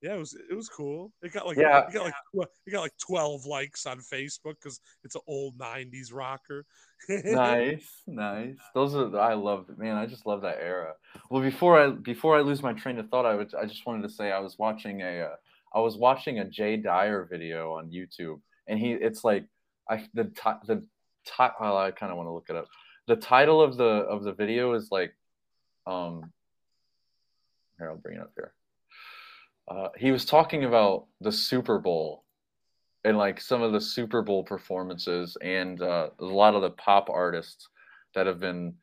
[0.00, 1.10] Yeah, it was it was cool.
[1.22, 4.80] It got like yeah, it got like it got like twelve likes on Facebook because
[5.02, 6.64] it's an old '90s rocker.
[7.08, 8.58] nice, nice.
[8.74, 9.96] Those are I love it, man.
[9.96, 10.92] I just love that era.
[11.30, 14.02] Well, before I before I lose my train of thought, I would I just wanted
[14.02, 15.36] to say I was watching a uh,
[15.74, 19.44] I was watching a Jay Dyer video on YouTube, and he it's like
[19.88, 20.30] I the
[20.66, 20.84] the
[21.38, 22.66] well, I kind of want to look it up.
[23.06, 25.14] The title of the of the video is like,
[25.86, 26.32] um,
[27.78, 28.52] here I'll bring it up here.
[29.68, 32.24] Uh, he was talking about the Super Bowl
[33.04, 37.10] and like some of the Super Bowl performances and uh, a lot of the pop
[37.10, 37.68] artists
[38.14, 38.74] that have been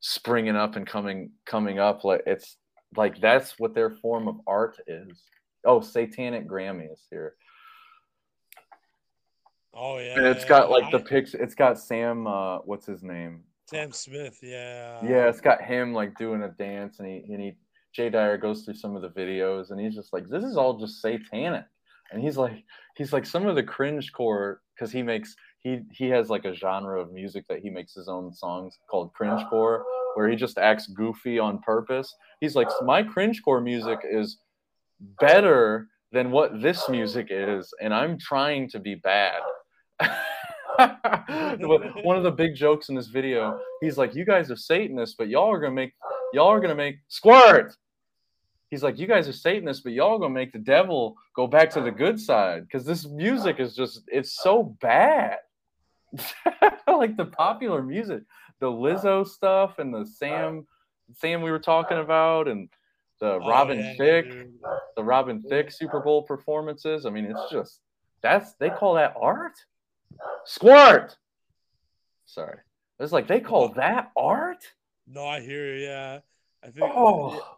[0.00, 2.04] springing up and coming coming up.
[2.04, 2.56] Like it's
[2.96, 5.22] like that's what their form of art is.
[5.68, 7.34] Oh, Satanic Grammys here.
[9.74, 10.14] Oh yeah.
[10.16, 11.34] And it's got like the pics.
[11.34, 12.26] It's got Sam.
[12.26, 13.42] Uh, what's his name?
[13.66, 14.38] Sam Smith.
[14.42, 14.98] Yeah.
[15.04, 17.52] Yeah, it's got him like doing a dance, and he and he
[17.94, 20.78] Jay Dyer goes through some of the videos, and he's just like, "This is all
[20.78, 21.66] just satanic,"
[22.12, 22.64] and he's like,
[22.96, 26.54] he's like some of the cringe core because he makes he he has like a
[26.54, 30.56] genre of music that he makes his own songs called cringe core, where he just
[30.56, 32.14] acts goofy on purpose.
[32.40, 34.38] He's like, my cringe core music is
[35.20, 39.40] better than what this music is, and I'm trying to be bad.
[40.78, 45.28] One of the big jokes in this video, he's like, "You guys are Satanists, but
[45.28, 45.92] y'all are gonna make
[46.32, 47.74] y'all are gonna make squirt."
[48.70, 51.80] He's like, "You guys are Satanists, but y'all gonna make the devil go back to
[51.80, 55.38] the good side because this music is just it's so bad."
[56.86, 58.22] like the popular music,
[58.60, 60.66] the Lizzo stuff and the Sam
[61.14, 62.68] Sam we were talking about and
[63.20, 64.54] the oh, Robin yeah, Thicke, dude.
[64.96, 67.06] the Robin Thicke Super Bowl performances.
[67.06, 67.80] I mean, it's just
[68.22, 69.54] that's they call that art.
[70.44, 71.16] Squirt.
[72.26, 72.58] Sorry.
[73.00, 74.64] It's like they call that art.
[75.06, 75.84] No, I hear you.
[75.84, 76.18] Yeah,
[76.62, 76.90] I think.
[76.94, 77.56] Oh,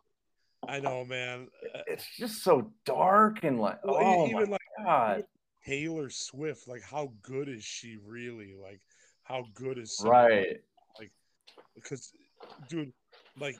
[0.66, 1.49] I know, man.
[1.87, 5.25] It's just so dark and like, well, oh even my like god.
[5.66, 8.55] Taylor Swift, like, how good is she really?
[8.61, 8.81] Like,
[9.23, 10.61] how good is right?
[10.99, 11.12] Like,
[11.75, 12.12] because,
[12.68, 12.92] dude,
[13.38, 13.57] like,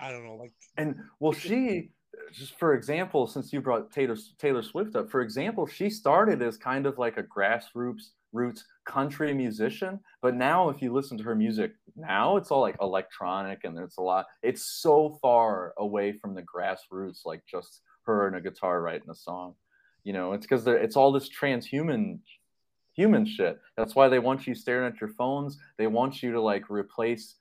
[0.00, 1.90] I don't know, like, and well, she
[2.32, 6.56] just for example, since you brought Taylor Taylor Swift up, for example, she started as
[6.56, 11.34] kind of like a grassroots roots country musician, but now if you listen to her
[11.34, 14.26] music now, it's all like electronic and it's a lot.
[14.42, 19.14] It's so far away from the grassroots, like just her and a guitar writing a
[19.14, 19.54] song.
[20.04, 22.18] You know, it's because it's all this transhuman
[22.94, 23.60] human shit.
[23.76, 25.58] That's why they want you staring at your phones.
[25.78, 27.36] They want you to like replace,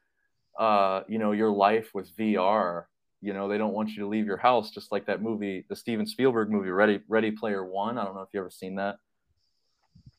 [0.58, 2.86] uh, you know, your life with VR
[3.22, 5.76] you know, they don't want you to leave your house, just like that movie, the
[5.76, 7.98] Steven Spielberg movie, Ready Ready Player One.
[7.98, 8.98] I don't know if you ever seen that.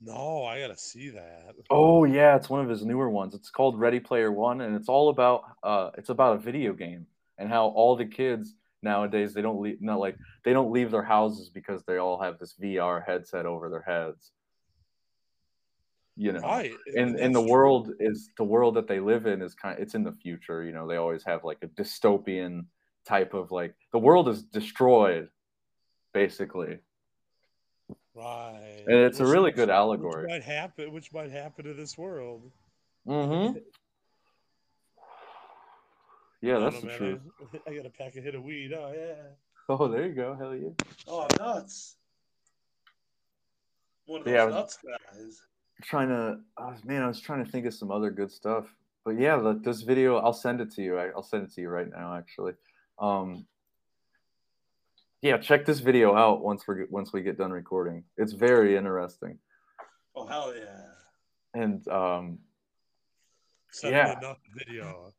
[0.01, 1.55] No, I gotta see that.
[1.68, 3.35] Oh yeah, it's one of his newer ones.
[3.35, 7.07] It's called Ready Player One, and it's all about uh, it's about a video game
[7.38, 11.03] and how all the kids nowadays they don't leave not like they don't leave their
[11.03, 14.31] houses because they all have this VR headset over their heads.
[16.16, 16.72] You know, right.
[16.94, 17.51] and and the true.
[17.51, 19.77] world is the world that they live in is kind.
[19.77, 20.62] Of, it's in the future.
[20.62, 22.66] You know, they always have like a dystopian
[23.05, 25.29] type of like the world is destroyed
[26.12, 26.79] basically
[28.14, 31.75] right and it's which, a really good allegory which might happen which might happen to
[31.75, 32.42] this world
[33.07, 33.59] mm-hmm
[36.42, 37.20] yeah that's the truth
[37.66, 39.14] I, I got a pack of hit of weed oh yeah
[39.68, 40.68] oh there you go hell yeah
[41.09, 41.96] oh nuts
[44.07, 45.42] one of those yeah, nuts guys
[45.83, 48.66] trying to oh, man i was trying to think of some other good stuff
[49.05, 51.61] but yeah the, this video i'll send it to you I, i'll send it to
[51.61, 52.53] you right now actually
[52.99, 53.47] um,
[55.23, 58.03] yeah, check this video out once we once we get done recording.
[58.16, 59.38] It's very interesting.
[60.16, 61.61] Oh hell yeah!
[61.61, 62.38] And um,
[63.71, 65.12] Send yeah, enough video.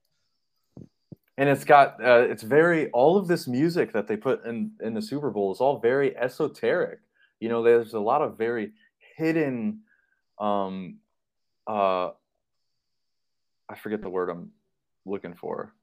[1.37, 4.93] And it's got uh, it's very all of this music that they put in in
[4.93, 6.99] the Super Bowl is all very esoteric.
[7.39, 8.73] You know, there's a lot of very
[9.15, 9.79] hidden.
[10.39, 10.97] Um,
[11.67, 12.09] uh,
[13.69, 14.51] I forget the word I'm
[15.05, 15.73] looking for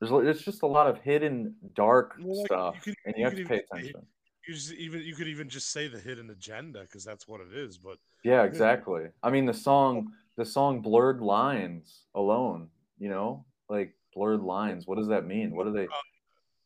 [0.00, 3.24] there's it's just a lot of hidden dark well, stuff, you could, and you, you
[3.24, 4.06] have to pay attention.
[4.46, 7.56] You just even you could even just say the hidden agenda because that's what it
[7.56, 7.78] is.
[7.78, 9.06] But yeah, exactly.
[9.22, 14.86] I mean, the song the song "Blurred Lines" alone, you know, like blurred lines.
[14.86, 15.54] What does that mean?
[15.54, 15.84] What do they?
[15.84, 16.02] Uh,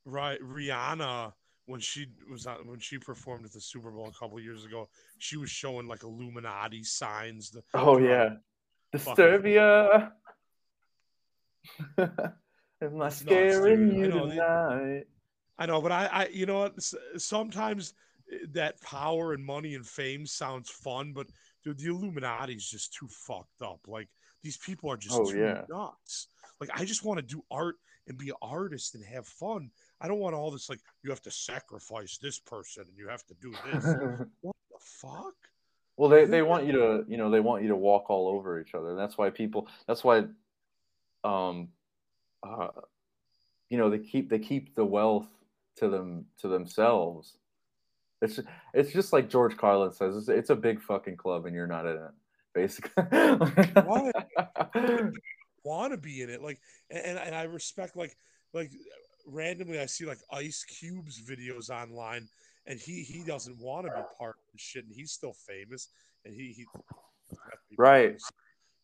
[0.05, 1.33] right, Rihanna
[1.71, 4.89] when she was on, when she performed at the Super Bowl a couple years ago,
[5.19, 7.51] she was showing like Illuminati signs.
[7.51, 8.31] The, oh yeah,
[8.95, 10.11] Disturbia.
[11.99, 15.05] Am I scaring you tonight?
[15.59, 16.83] I know, but I, I, you know what?
[17.19, 17.95] Sometimes
[18.33, 21.27] eh, that power and money and fame sounds fun, but
[21.63, 23.81] dude, the Illuminati is just too fucked up.
[23.87, 24.09] Like
[24.43, 25.63] these people are just oh, too yeah.
[25.69, 26.29] nuts.
[26.61, 27.77] Like I just want to do art
[28.09, 29.71] and be an artist and have fun.
[30.01, 33.25] I don't want all this like you have to sacrifice this person and you have
[33.27, 33.85] to do this.
[34.41, 35.35] what the fuck?
[35.97, 38.59] Well, they, they want you to, you know, they want you to walk all over
[38.59, 38.95] each other.
[38.95, 39.69] That's why people.
[39.87, 40.25] That's why,
[41.25, 41.69] um,
[42.43, 42.69] uh,
[43.71, 45.29] you know they keep they keep the wealth
[45.77, 47.39] to them to themselves
[48.21, 48.41] it's
[48.75, 51.87] it's just like george carlin says it's, it's a big fucking club and you're not
[51.87, 52.11] in it
[52.53, 52.91] basically
[55.63, 58.17] want to be in it like and, and i respect like
[58.53, 58.73] like
[59.27, 62.29] randomly i see like Ice Cube's videos online
[62.67, 65.89] and he he doesn't want to be part of the shit and he's still famous
[66.25, 66.67] and he he
[67.79, 68.21] right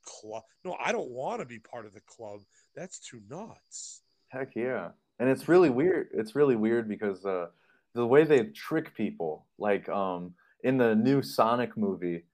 [0.04, 2.40] club no i don't want to be part of the club
[2.76, 4.02] that's too nuts.
[4.28, 4.90] Heck yeah.
[5.18, 6.08] and it's really weird.
[6.12, 7.46] It's really weird because uh,
[7.94, 12.24] the way they trick people, like um, in the new Sonic movie,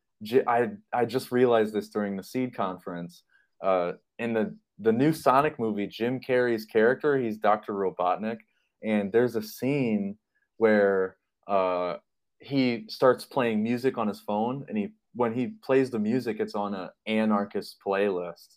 [0.46, 3.22] I I just realized this during the Seed conference.
[3.62, 8.38] Uh, in the the new Sonic movie, Jim Carrey's character, he's Doctor Robotnik,
[8.82, 10.16] and there's a scene
[10.56, 11.16] where
[11.46, 11.96] uh,
[12.40, 16.54] he starts playing music on his phone, and he when he plays the music, it's
[16.54, 18.56] on an anarchist playlist.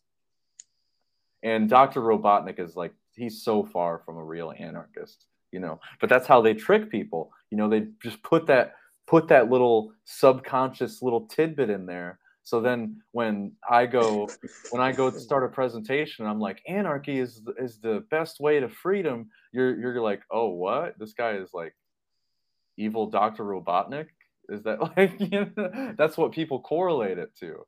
[1.44, 5.80] And Doctor Robotnik is like he's so far from a real anarchist, you know.
[6.00, 7.32] But that's how they trick people.
[7.52, 8.76] You know, they just put that
[9.08, 12.20] put that little subconscious little tidbit in there.
[12.46, 14.30] So then when I go
[14.70, 18.60] when I go to start a presentation, I'm like, anarchy is is the best way
[18.60, 19.30] to freedom.
[19.52, 20.98] You're you're like, oh what?
[21.00, 21.76] This guy is like
[22.78, 23.44] evil Dr.
[23.44, 24.10] Robotnik?
[24.48, 27.66] Is that like you know, that's what people correlate it to?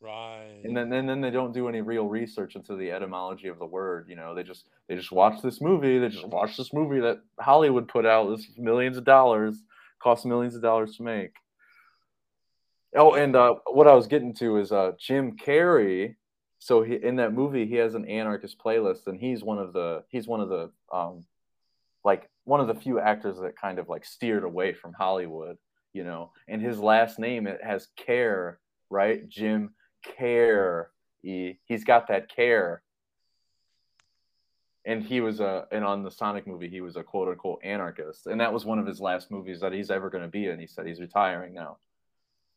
[0.00, 0.60] Right.
[0.64, 3.66] And then and then they don't do any real research into the etymology of the
[3.66, 4.06] word.
[4.08, 6.00] You know, they just they just watch this movie.
[6.00, 8.28] They just watch this movie that Hollywood put out.
[8.28, 9.62] This millions of dollars,
[10.02, 11.30] cost millions of dollars to make.
[12.96, 16.14] Oh, and uh, what I was getting to is uh, Jim Carrey.
[16.58, 20.04] So he, in that movie, he has an anarchist playlist, and he's one of the
[20.08, 21.24] he's one of the um,
[22.04, 25.58] like one of the few actors that kind of like steered away from Hollywood.
[25.92, 28.58] You know, and his last name it has care,
[28.90, 29.28] right?
[29.28, 30.90] Jim care.
[31.22, 32.82] He he's got that care.
[34.86, 38.26] And he was a and on the Sonic movie he was a quote unquote anarchist,
[38.26, 40.58] and that was one of his last movies that he's ever going to be in.
[40.58, 41.76] He said he's retiring now.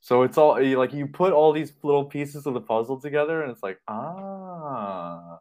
[0.02, 3.52] So it's all like you put all these little pieces of the puzzle together, and
[3.52, 5.38] it's like ah,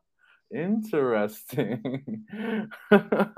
[0.54, 2.26] interesting.
[2.92, 3.30] yeah,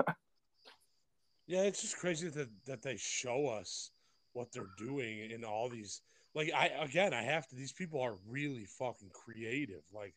[1.47, 3.91] it's just crazy that that they show us
[4.33, 6.01] what they're doing in all these
[6.35, 9.83] like I again I have to these people are really fucking creative.
[9.93, 10.13] Like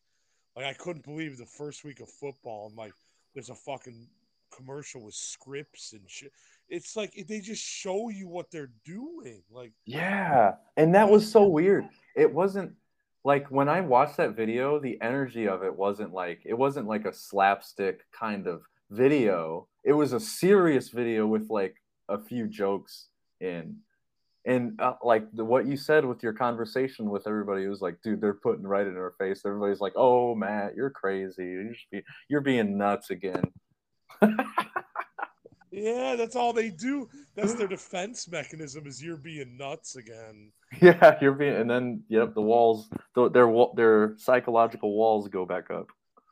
[0.57, 2.93] like I couldn't believe the first week of football and like
[3.33, 4.09] there's a fucking
[4.57, 6.31] commercial with scripts and shit.
[6.69, 9.43] It's like they just show you what they're doing.
[9.49, 10.55] Like Yeah.
[10.75, 11.85] And that was so weird.
[12.15, 12.73] It wasn't
[13.23, 17.05] like when I watched that video, the energy of it wasn't like it wasn't like
[17.05, 19.67] a slapstick kind of video.
[19.83, 21.75] It was a serious video with like
[22.09, 23.07] a few jokes
[23.39, 23.77] in
[24.47, 28.21] and uh, like the, what you said with your conversation with everybody was like dude
[28.21, 32.41] they're putting right in our face everybody's like oh matt you're crazy you be, you're
[32.41, 33.43] being nuts again
[35.71, 40.51] yeah that's all they do that's their defense mechanism is you're being nuts again
[40.81, 45.87] yeah you're being and then yep the walls their their psychological walls go back up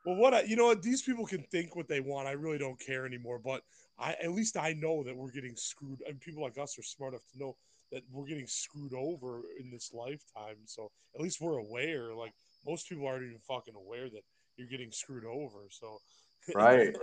[0.06, 2.58] well what I, you know what these people can think what they want i really
[2.58, 3.62] don't care anymore but
[4.00, 7.14] i at least i know that we're getting screwed and people like us are smart
[7.14, 7.56] enough to know
[7.92, 10.58] that we're getting screwed over in this lifetime.
[10.66, 12.14] So at least we're aware.
[12.14, 12.34] Like
[12.66, 14.24] most people aren't even fucking aware that
[14.58, 15.68] you're getting screwed over.
[15.70, 16.00] So
[16.56, 16.96] right.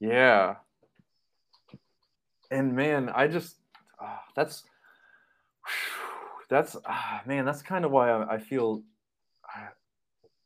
[0.00, 0.56] Yeah.
[2.50, 3.56] And man, I just
[4.00, 4.64] uh, that's
[6.48, 8.82] that's uh, man, that's kind of why I, I feel.
[9.44, 9.68] I,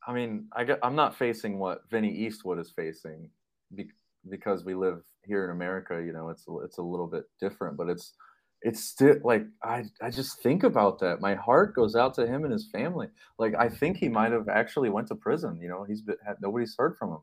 [0.06, 3.28] I mean, I get, I'm not facing what Vinny Eastwood is facing
[3.74, 3.90] be,
[4.28, 6.02] because we live here in America.
[6.04, 8.14] You know, it's it's a little bit different, but it's
[8.62, 12.44] it's still like I, I just think about that my heart goes out to him
[12.44, 13.08] and his family
[13.38, 16.36] like i think he might have actually went to prison you know he's been had,
[16.42, 17.18] nobody's heard from him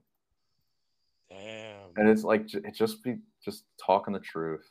[1.30, 1.92] damn.
[1.96, 4.70] And it's like it just be just talking the truth.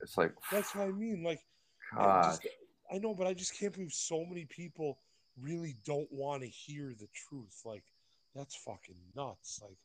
[0.00, 1.40] It's like that's what i mean like
[1.98, 2.46] just,
[2.92, 4.98] I know but i just can't believe so many people
[5.40, 7.82] really don't want to hear the truth like
[8.34, 9.78] that's fucking nuts like.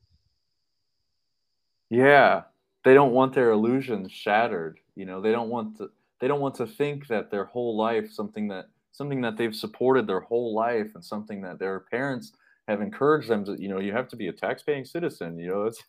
[1.90, 2.44] Yeah.
[2.84, 5.22] They don't want their illusions shattered you know?
[5.22, 8.68] They don't want to they don't want to think that their whole life something that
[8.92, 12.34] something that they've supported their whole life and something that their parents
[12.72, 15.64] have encouraged them to you know you have to be a tax-paying citizen you know
[15.64, 15.84] that's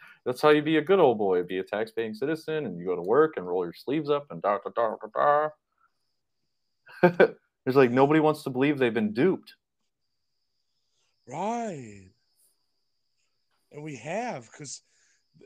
[0.24, 2.96] that's how you be a good old boy be a tax-paying citizen and you go
[2.96, 5.48] to work and roll your sleeves up and da da da da
[7.02, 7.26] da
[7.64, 9.54] there's like nobody wants to believe they've been duped
[11.28, 12.08] right
[13.72, 14.82] and we have because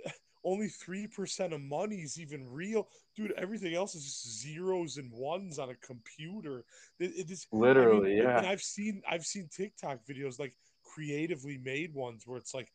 [0.47, 2.89] only 3% of money is even real.
[3.17, 6.65] Dude, everything else is just zeros and ones on a computer.
[7.01, 8.39] It, it is literally, I mean, yeah.
[8.39, 10.57] And I've seen I've seen TikTok videos like
[10.97, 12.73] creatively made ones where it's like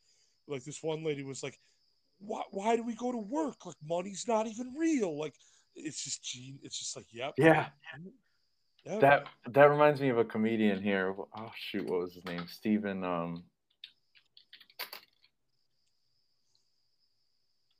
[0.47, 1.59] like this one lady was like,
[2.19, 3.65] Why why do we go to work?
[3.65, 5.17] Like money's not even real.
[5.17, 5.34] Like
[5.76, 7.34] it's just gene it's just like, yep.
[7.38, 7.67] Yeah.
[8.86, 8.99] Yep.
[8.99, 11.15] That that reminds me of a comedian here.
[11.36, 12.45] Oh shoot, what was his name?
[12.47, 13.43] Stephen um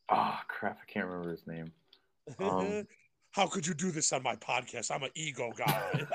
[0.10, 1.72] oh crap, I can't remember his name.
[2.40, 2.88] Um,
[3.32, 4.92] How could you do this on my podcast?
[4.94, 6.06] I'm an ego guy.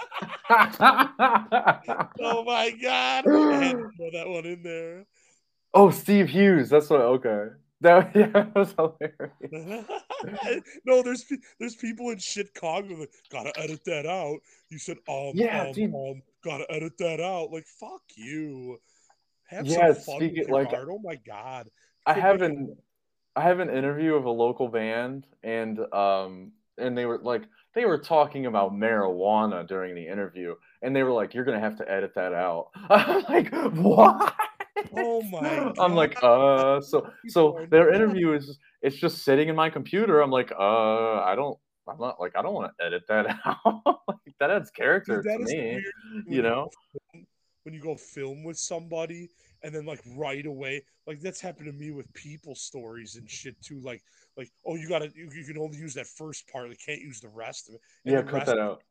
[2.21, 3.25] oh my god!
[3.27, 5.07] I had to throw that one in there.
[5.75, 6.69] Oh, Steve Hughes.
[6.71, 7.01] That's what.
[7.01, 7.47] Okay.
[7.83, 9.85] That yeah, that was hilarious.
[10.87, 11.25] no, there's
[11.59, 14.39] there's people in shit Chicago that gotta edit that out.
[14.71, 15.95] You said um Yeah, um, dude.
[15.95, 17.51] um gotta edit that out.
[17.53, 18.79] Like fuck you.
[19.49, 20.89] Have Yeah, some fun speaking- like- art.
[20.91, 21.69] Oh my god.
[22.07, 22.77] I have an
[23.35, 27.43] I have an interview of a local band and um and they were like
[27.75, 31.77] they were talking about marijuana during the interview and they were like you're gonna have
[31.77, 32.69] to edit that out.
[32.91, 34.35] I'm like what?
[34.97, 39.71] Oh my I'm like uh so so their interview is it's just sitting in my
[39.71, 40.21] computer.
[40.21, 41.59] I'm like uh I don't
[41.89, 44.01] I'm not like I don't want to edit that out.
[44.09, 45.85] like, that adds character that to me.
[46.27, 46.69] You know?
[47.67, 49.29] when you go film with somebody
[49.65, 53.61] and then like right away like that's happened to me with people stories and shit
[53.61, 54.05] too like
[54.37, 56.69] like oh you gotta you, you can only use that first part.
[56.69, 57.81] You can't use the rest of it.
[58.05, 58.83] And Yeah, cut that out.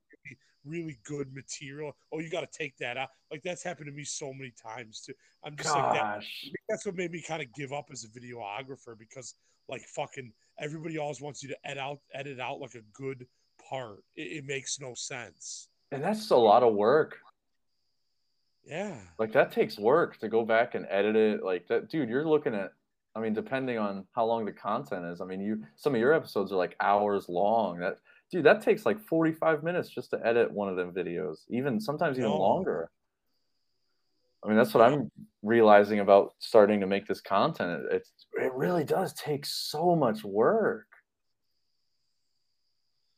[0.65, 1.95] really good material.
[2.11, 3.09] Oh you gotta take that out.
[3.31, 5.13] Like that's happened to me so many times too.
[5.43, 6.23] I'm just like that.
[6.69, 9.35] That's what made me kind of give up as a videographer because
[9.69, 13.27] like fucking everybody always wants you to edit out edit out like a good
[13.69, 14.03] part.
[14.15, 15.69] It, it makes no sense.
[15.91, 17.19] And that's a lot of work.
[18.67, 18.95] yeah.
[19.19, 21.43] Like that takes work to go back and edit it.
[21.43, 22.71] Like that dude you're looking at
[23.15, 26.13] i mean depending on how long the content is i mean you some of your
[26.13, 27.79] episodes are like hours long.
[27.79, 27.97] That
[28.31, 32.17] dude that takes like 45 minutes just to edit one of them videos even sometimes
[32.17, 32.89] even longer.
[34.43, 35.09] I mean that's what i'm
[35.45, 37.83] realizing about starting to make this content.
[37.83, 40.87] It, it's it really does take so much work.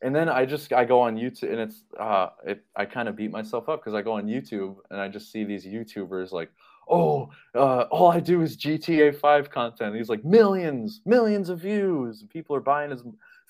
[0.02, 3.16] And then I just I go on YouTube and it's uh it I kind of
[3.16, 6.52] beat myself up because I go on YouTube and I just see these YouTubers like
[6.89, 9.95] oh uh, all I do is GTA 5 content.
[9.95, 12.23] He's like millions millions of views.
[12.29, 13.03] People are buying his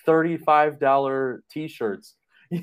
[0.05, 2.15] thirty five dollar T-shirts.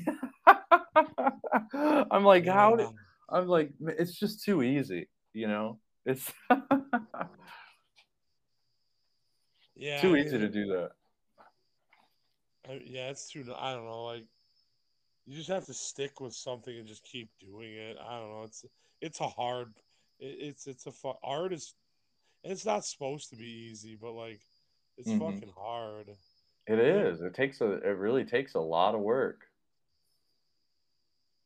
[1.73, 2.87] I'm like how did,
[3.29, 5.79] I'm like it's just too easy, you know.
[6.05, 6.31] It's
[9.75, 10.91] yeah too I easy mean, to do that.
[12.69, 13.45] I, yeah, it's too.
[13.57, 14.05] I don't know.
[14.05, 14.25] Like,
[15.25, 17.97] you just have to stick with something and just keep doing it.
[18.03, 18.43] I don't know.
[18.43, 18.65] It's
[19.01, 19.73] it's a hard.
[20.19, 21.73] It, it's it's a fu- art is.
[22.43, 24.39] It's not supposed to be easy, but like,
[24.97, 25.19] it's Mhm.
[25.19, 26.09] fucking hard.
[26.67, 27.21] It is.
[27.21, 27.73] It takes a.
[27.73, 29.41] It really takes a lot of work.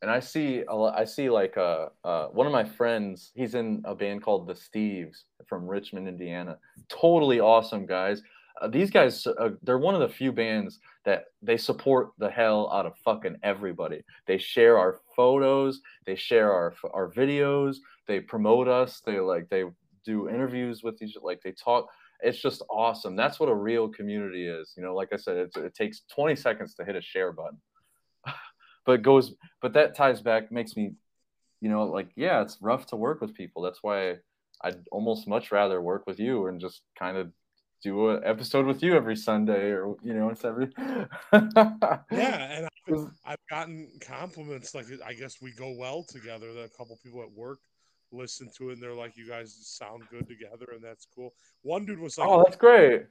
[0.02, 0.64] And I see.
[0.68, 3.32] I see like uh, uh, one of my friends.
[3.36, 6.58] He's in a band called the Steves from Richmond, Indiana.
[6.88, 8.22] Totally awesome guys.
[8.60, 12.70] Uh, these guys, uh, they're one of the few bands that they support the hell
[12.74, 14.04] out of fucking everybody.
[14.28, 15.82] They share our photos.
[16.06, 17.78] They share our our videos.
[18.08, 19.02] They promote us.
[19.06, 19.64] They like they
[20.04, 21.16] do interviews with each.
[21.22, 21.90] Like they talk
[22.22, 23.16] it's just awesome.
[23.16, 24.74] That's what a real community is.
[24.76, 27.58] You know, like I said, it takes 20 seconds to hit a share button,
[28.86, 30.94] but goes, but that ties back, makes me,
[31.62, 33.62] you know, like, yeah, it's rough to work with people.
[33.62, 34.18] That's why
[34.62, 37.32] I'd almost much rather work with you and just kind of
[37.82, 40.68] do an episode with you every Sunday or, you know, it's every,
[41.32, 44.74] Yeah, and I've, I've gotten compliments.
[44.74, 46.54] Like, I guess we go well together.
[46.54, 47.60] That a couple people at work
[48.12, 51.34] listen to it and they're like, "You guys sound good together," and that's cool.
[51.62, 53.04] One dude was like, oh, that's great.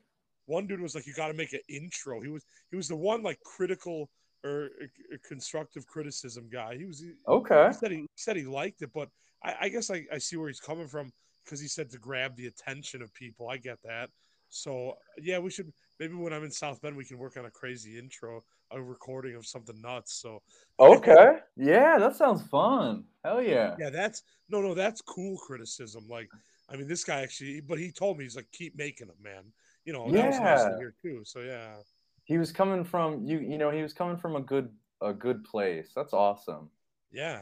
[0.46, 2.96] one dude was like, "You got to make an intro." He was he was the
[2.96, 4.10] one like critical
[4.44, 6.76] or uh, constructive criticism guy.
[6.76, 7.68] He was Okay.
[7.68, 9.08] he said he said he liked it, but
[9.44, 11.12] I, I guess I, I see where he's coming from
[11.44, 13.48] because he said to grab the attention of people.
[13.48, 14.10] I get that.
[14.48, 17.50] So yeah, we should maybe when I'm in South Bend we can work on a
[17.50, 20.14] crazy intro, a recording of something nuts.
[20.14, 20.42] So
[20.80, 21.38] Okay.
[21.56, 23.04] Yeah, that sounds fun.
[23.24, 23.74] Hell yeah.
[23.78, 26.06] yeah, that's no no that's cool criticism.
[26.08, 26.28] Like
[26.68, 29.44] I mean this guy actually, but he told me he's like keep making them, man.
[29.84, 30.78] You know that was nice to Yeah.
[30.78, 31.22] hear too.
[31.24, 31.76] So yeah.
[32.24, 34.68] He was coming from you, you know, he was coming from a good,
[35.00, 35.92] a good place.
[35.96, 36.68] That's awesome.
[37.10, 37.40] Yeah.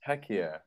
[0.00, 0.58] Heck yeah.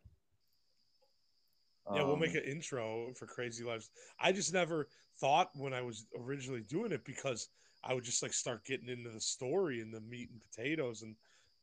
[1.96, 3.90] Yeah, we'll make Um, an intro for Crazy Lives.
[4.20, 4.88] I just never
[5.20, 7.50] thought when I was originally doing it because
[7.84, 11.16] I would just like start getting into the story and the meat and potatoes, and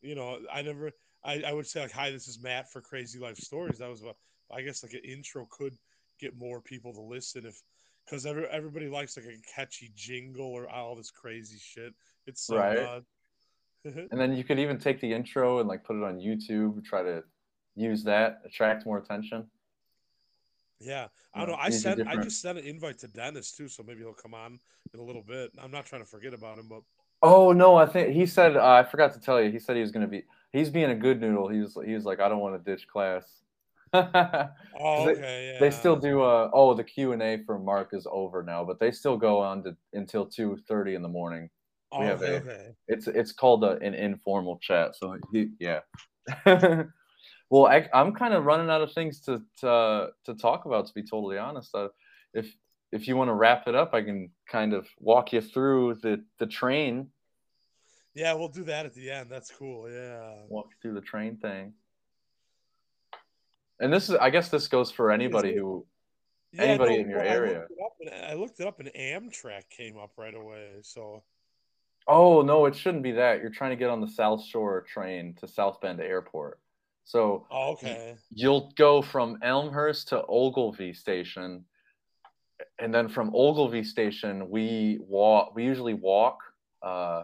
[0.03, 0.93] you know, I never,
[1.25, 4.03] I, I would say like, "Hi, this is Matt for Crazy Life Stories." That was
[4.03, 4.17] what
[4.51, 5.77] I guess like an intro could
[6.19, 7.63] get more people to listen if
[8.05, 11.95] because every, everybody likes like a catchy jingle or all this crazy shit.
[12.27, 13.03] It's so Right.
[14.11, 17.03] And then you could even take the intro and like put it on YouTube, try
[17.03, 17.23] to
[17.77, 19.47] use that, attract more attention.
[20.81, 21.57] Yeah, I don't know.
[21.57, 24.61] I sent I just sent an invite to Dennis too, so maybe he'll come on
[24.95, 25.51] in a little bit.
[25.59, 26.83] I'm not trying to forget about him, but
[27.21, 29.51] Oh no, I think he said uh, I forgot to tell you.
[29.51, 30.25] He said he was gonna be.
[30.53, 31.49] He's being a good noodle.
[31.49, 31.77] He was.
[31.85, 33.25] He was like, I don't want to ditch class.
[33.93, 34.05] oh,
[34.83, 35.61] they- okay, yeah.
[35.61, 36.23] They still do.
[36.23, 39.41] Uh, oh, the Q and A for Mark is over now, but they still go
[39.41, 41.51] on to until two thirty in the morning.
[41.91, 42.67] Oh, we have okay, a- okay.
[42.87, 44.95] It's it's called a, an informal chat.
[44.95, 45.81] So he yeah.
[47.51, 50.87] Well, I, am kind of running out of things to to, to talk about.
[50.87, 51.89] To be totally honest, uh,
[52.35, 52.53] if
[52.93, 56.25] if you want to wrap it up, I can kind of walk you through the
[56.39, 57.09] the train.
[58.15, 59.31] Yeah, we'll do that at the end.
[59.31, 59.91] That's cool.
[59.91, 61.73] Yeah, walk through the train thing.
[63.81, 65.87] And this is, I guess, this goes for anybody who,
[66.53, 67.67] yeah, anybody no, in your area.
[68.29, 70.71] I looked, it up and Amtrak came up right away.
[70.83, 71.23] So.
[72.07, 73.41] Oh no, it shouldn't be that.
[73.41, 76.59] You're trying to get on the South Shore train to South Bend Airport.
[77.09, 81.65] So oh, okay, you'll go from Elmhurst to Ogilvie Station,
[82.79, 85.57] and then from Ogilvie Station we walk.
[85.57, 86.41] We usually walk.
[86.83, 87.23] Uh,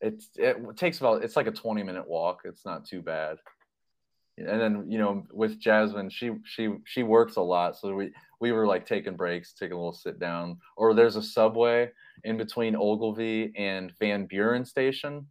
[0.00, 2.42] it's it takes about it's like a 20 minute walk.
[2.44, 3.38] It's not too bad.
[4.38, 8.52] And then you know with Jasmine, she she she works a lot, so we we
[8.52, 10.58] were like taking breaks, taking a little sit down.
[10.76, 11.90] Or there's a subway
[12.22, 15.26] in between Ogilvie and Van Buren Station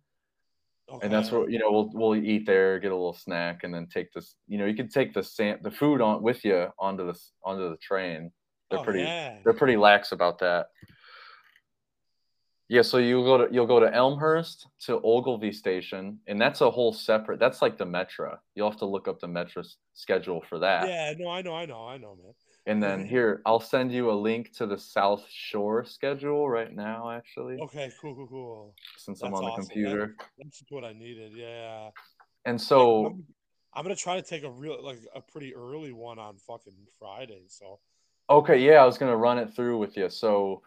[0.89, 1.05] Okay.
[1.05, 1.71] And that's what you know.
[1.71, 4.35] We'll we'll eat there, get a little snack, and then take this.
[4.47, 7.69] You know, you can take the sam- the food on with you onto the onto
[7.69, 8.31] the train.
[8.69, 9.37] They're oh, pretty yeah.
[9.43, 10.67] they're pretty lax about that.
[12.69, 16.71] Yeah, so you go to you'll go to Elmhurst to Ogilvie Station, and that's a
[16.71, 17.39] whole separate.
[17.39, 18.37] That's like the Metra.
[18.55, 20.87] You'll have to look up the Metra schedule for that.
[20.87, 22.33] Yeah, no, I know, I know, I know, man.
[22.65, 27.09] And then here, I'll send you a link to the South Shore schedule right now,
[27.09, 27.57] actually.
[27.59, 28.75] Okay, cool, cool, cool.
[28.97, 29.63] Since that's I'm on awesome.
[29.63, 30.15] the computer.
[30.17, 31.89] That, that's what I needed, yeah.
[32.45, 33.25] And so I'm,
[33.73, 37.43] I'm, gonna try to take a real like a pretty early one on fucking Friday.
[37.47, 37.79] So
[38.29, 40.09] Okay, yeah, I was gonna run it through with you.
[40.09, 40.61] So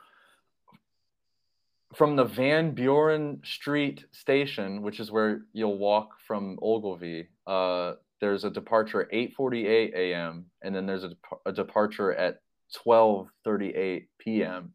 [1.94, 8.44] from the Van Buren Street station, which is where you'll walk from Ogilvie, uh, there's
[8.44, 10.46] a departure at 8:48 a.m.
[10.62, 11.10] and then there's a,
[11.44, 12.40] a departure at
[12.86, 14.72] 12:38 p.m.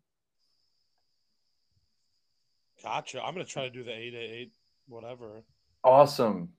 [2.83, 3.23] Gotcha.
[3.23, 4.51] I'm gonna try to do the eight eight
[4.87, 5.43] whatever.
[5.83, 6.49] Awesome.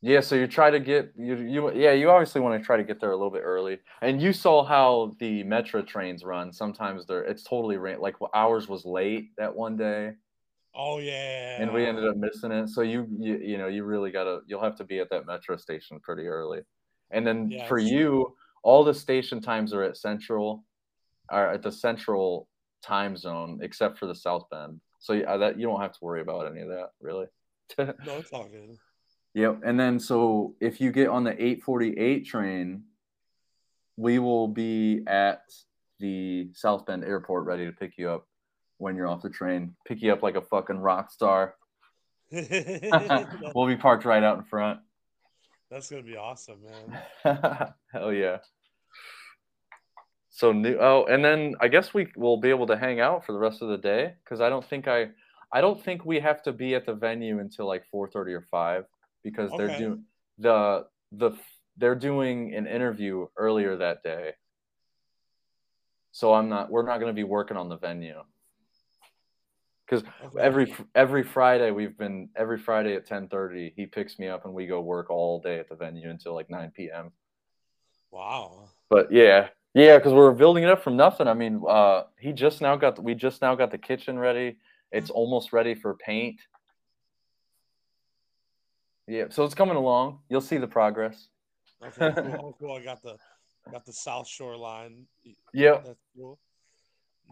[0.00, 2.84] Yeah, so you try to get you you yeah you obviously want to try to
[2.84, 3.78] get there a little bit early.
[4.02, 6.52] And you saw how the metro trains run.
[6.52, 10.12] Sometimes they're it's totally like ours was late that one day.
[10.76, 11.60] Oh yeah.
[11.60, 12.68] And we ended up missing it.
[12.68, 15.26] So you you, you know, you really got to you'll have to be at that
[15.26, 16.60] metro station pretty early.
[17.10, 18.34] And then yeah, for you, true.
[18.62, 20.64] all the station times are at central
[21.30, 22.48] are at the central
[22.82, 24.80] time zone except for the South Bend.
[24.98, 27.26] So yeah, that you don't have to worry about any of that really.
[27.78, 28.76] no, it's all good.
[29.34, 29.60] Yep.
[29.64, 32.82] And then so if you get on the 848 train,
[33.96, 35.42] we will be at
[36.00, 38.26] the South Bend airport ready to pick you up
[38.78, 41.54] when you're off the train, pick you up like a fucking rock star.
[42.30, 44.80] we'll be parked right out in front.
[45.70, 47.72] That's gonna be awesome, man.
[47.92, 48.38] Hell yeah.
[50.30, 50.76] So new.
[50.80, 53.62] Oh, and then I guess we will be able to hang out for the rest
[53.62, 55.08] of the day because I don't think I,
[55.52, 58.46] I don't think we have to be at the venue until like four thirty or
[58.50, 58.84] five
[59.22, 59.66] because okay.
[59.66, 60.04] they're doing
[60.38, 61.32] the the
[61.76, 64.32] they're doing an interview earlier that day.
[66.12, 66.70] So I'm not.
[66.70, 68.22] We're not going to be working on the venue
[70.02, 74.44] because every every Friday we've been every Friday at ten thirty he picks me up
[74.44, 77.12] and we go work all day at the venue until like nine p.m.
[78.10, 78.68] Wow.
[78.88, 81.26] But yeah, yeah, because we're building it up from nothing.
[81.26, 84.56] I mean, uh, he just now got the, we just now got the kitchen ready.
[84.92, 86.40] It's almost ready for paint.
[89.06, 90.20] Yeah, so it's coming along.
[90.28, 91.28] You'll see the progress.
[91.84, 92.56] Okay, cool.
[92.60, 92.76] cool.
[92.76, 93.16] I got the
[93.70, 95.06] got the South Shore line.
[95.52, 95.80] Yeah.
[95.84, 96.38] That's cool.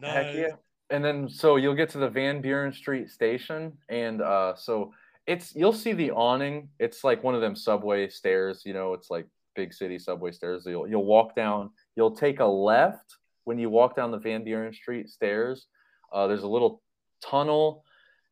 [0.00, 0.12] Nice.
[0.12, 0.56] Heck yeah
[0.92, 4.92] and then so you'll get to the Van Buren Street station, and uh, so
[5.26, 6.68] it's you'll see the awning.
[6.78, 8.92] It's like one of them subway stairs, you know.
[8.92, 9.26] It's like
[9.56, 10.64] big city subway stairs.
[10.66, 11.70] You'll you'll walk down.
[11.96, 15.66] You'll take a left when you walk down the Van Buren Street stairs.
[16.12, 16.82] Uh, there's a little
[17.24, 17.84] tunnel,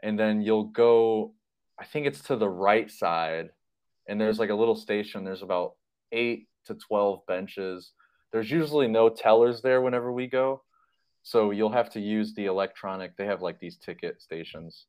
[0.02, 1.32] and then you'll go.
[1.78, 3.48] I think it's to the right side,
[4.06, 5.24] and there's like a little station.
[5.24, 5.76] There's about
[6.12, 7.92] eight to twelve benches.
[8.32, 10.62] There's usually no tellers there whenever we go
[11.22, 13.16] so you'll have to use the electronic.
[13.16, 14.86] They have like these ticket stations.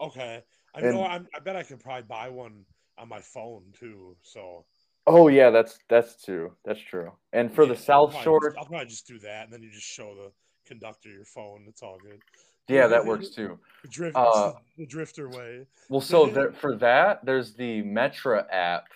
[0.00, 0.42] Okay,
[0.74, 1.02] I know.
[1.02, 2.64] I, I bet I could probably buy one
[2.96, 4.16] on my phone too.
[4.22, 4.64] So.
[5.06, 6.52] Oh yeah, that's that's true.
[6.64, 7.12] That's true.
[7.32, 9.62] And for yeah, the South I'll Shore, just, I'll probably just do that, and then
[9.62, 10.30] you just show the
[10.66, 11.64] conductor your phone.
[11.66, 12.20] It's all good.
[12.68, 13.58] Yeah, that works too.
[13.82, 15.66] the, drift, uh, the drifter way.
[15.88, 18.88] well, so there, for that, there's the Metra app,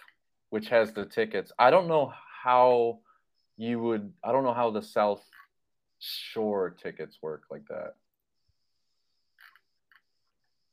[0.51, 1.53] which has the tickets.
[1.59, 2.13] I don't know
[2.45, 2.99] how
[3.63, 5.23] you would I don't know how the South
[6.01, 7.95] Shore tickets work like that.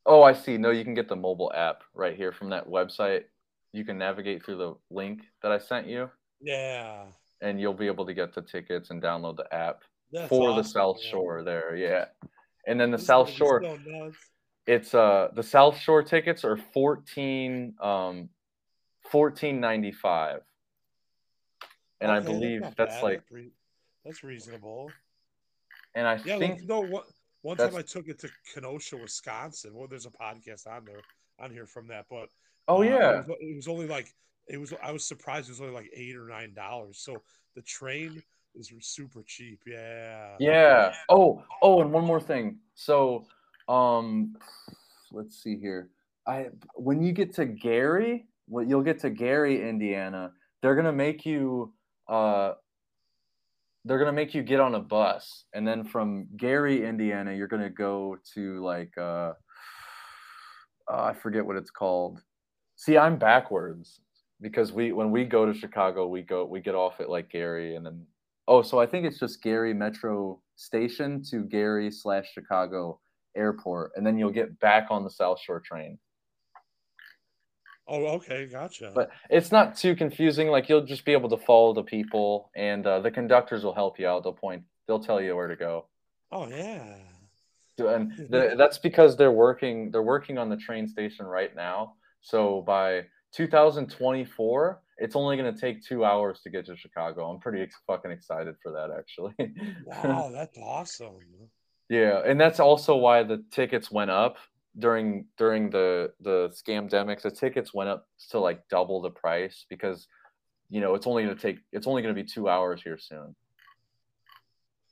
[0.06, 0.58] Oh, I see.
[0.58, 3.26] No, you can get the mobile app right here from that website.
[3.74, 6.10] You can navigate through the link that I sent you.
[6.42, 7.04] Yeah.
[7.42, 10.58] And you'll be able to get the tickets and download the app That's for awesome,
[10.58, 11.12] the South man.
[11.12, 11.76] Shore there.
[11.76, 12.06] Yeah.
[12.66, 13.78] And then the this South Shore
[14.66, 18.30] it's uh the South Shore tickets are 14 um
[19.12, 20.42] 14.95
[22.02, 23.24] and okay, I believe that's, that's like
[24.06, 24.92] that's reasonable.
[25.96, 27.04] And I yeah, think no one.
[27.42, 29.74] one time I took it to Kenosha, Wisconsin.
[29.74, 31.02] Well, there's a podcast on there
[31.40, 32.30] on here from that, but
[32.68, 34.14] oh uh, yeah, it was, it was only like
[34.48, 34.74] it was.
[34.84, 37.00] I was surprised it was only like eight or nine dollars.
[37.00, 37.22] So
[37.56, 38.22] the train
[38.56, 39.62] is super cheap.
[39.66, 40.36] Yeah.
[40.40, 40.94] Yeah.
[41.10, 42.58] Oh, oh, and one more thing.
[42.76, 43.26] So,
[43.68, 44.36] um,
[45.12, 45.90] let's see here.
[46.28, 50.32] I when you get to Gary, what you'll get to Gary, Indiana,
[50.62, 51.74] they're gonna make you
[52.10, 52.54] uh
[53.86, 57.70] they're gonna make you get on a bus, and then from Gary, Indiana, you're gonna
[57.70, 59.34] go to like uh,
[60.92, 62.22] uh I forget what it's called.
[62.76, 64.02] See, I'm backwards
[64.42, 67.76] because we when we go to Chicago, we go we get off at like Gary,
[67.76, 68.06] and then
[68.50, 73.00] Oh, so I think it's just Gary Metro Station to Gary slash Chicago
[73.38, 76.00] Airport, and then you'll get back on the South Shore train.
[77.90, 78.92] Oh, okay, gotcha.
[78.94, 80.50] But it's not too confusing.
[80.50, 84.00] Like you'll just be able to follow the people, and uh, the conductors will help
[84.00, 84.24] you out.
[84.24, 84.64] They'll point.
[84.88, 85.86] They'll tell you where to go.
[86.32, 86.96] oh yeah.
[87.80, 89.90] And the, that's because they're working.
[89.90, 91.94] They're working on the train station right now.
[92.22, 97.30] So by 2024, it's only going to take two hours to get to Chicago.
[97.32, 99.34] I'm pretty ex- fucking excited for that, actually.
[99.86, 101.20] Wow, that's awesome.
[101.90, 104.36] Yeah, and that's also why the tickets went up
[104.80, 107.24] during during the the scamdemics.
[107.24, 110.08] The tickets went up to like double the price because
[110.70, 112.98] you know it's only going to take it's only going to be two hours here
[112.98, 113.36] soon.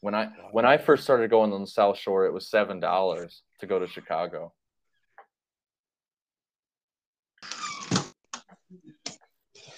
[0.01, 3.41] When I when I first started going on the South Shore, it was seven dollars
[3.59, 4.53] to go to Chicago.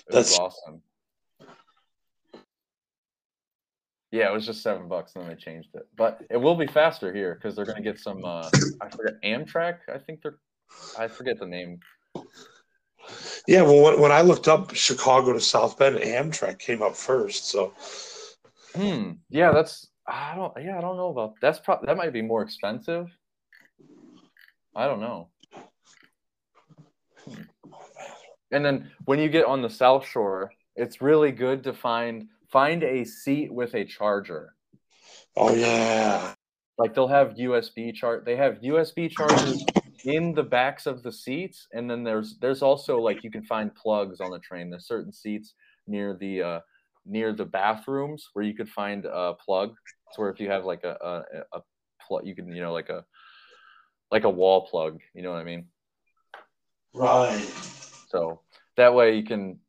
[0.10, 0.82] That's- awesome.
[4.12, 5.88] Yeah, it was just seven bucks, and then they changed it.
[5.96, 8.24] But it will be faster here because they're gonna get some.
[8.26, 8.50] Uh,
[8.82, 9.78] I forget Amtrak.
[9.94, 10.40] I think they're.
[10.98, 11.80] I forget the name.
[13.48, 17.50] Yeah, well, when, when I looked up Chicago to South Bend, Amtrak came up first.
[17.50, 17.74] So
[18.76, 19.12] Hmm.
[19.30, 19.88] Yeah, that's.
[20.08, 20.54] I don't.
[20.64, 21.36] Yeah, I don't know about.
[21.42, 23.08] That's probably that might be more expensive.
[24.76, 25.30] I don't know.
[27.26, 27.42] Hmm.
[28.52, 32.84] And then when you get on the South Shore, it's really good to find find
[32.84, 34.56] a seat with a charger.
[35.38, 36.34] oh yeah,
[36.78, 38.26] like they'll have USB chart.
[38.26, 39.66] They have USB chargers
[40.06, 43.74] in the backs of the seats, and then there's there's also like you can find
[43.76, 44.70] plugs on the train.
[44.70, 45.54] There's certain seats
[45.88, 46.60] near the uh,
[47.06, 49.74] near the bathrooms where you could find a plug.
[50.14, 51.62] So where if you have like a a, a
[52.08, 53.04] plug, you can you know like a
[54.12, 55.00] like a wall plug.
[55.14, 55.68] You know what I mean?
[56.94, 57.46] right.
[58.08, 58.42] So
[58.78, 59.60] that way you can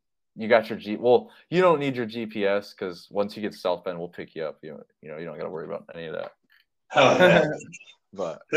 [0.41, 0.97] you got your G.
[0.97, 4.35] Well, you don't need your GPS because once you get to South Bend, we'll pick
[4.35, 4.59] you up.
[4.63, 6.33] You know, you know you don't got to worry about any of that.
[6.89, 7.53] Hell
[8.13, 8.41] But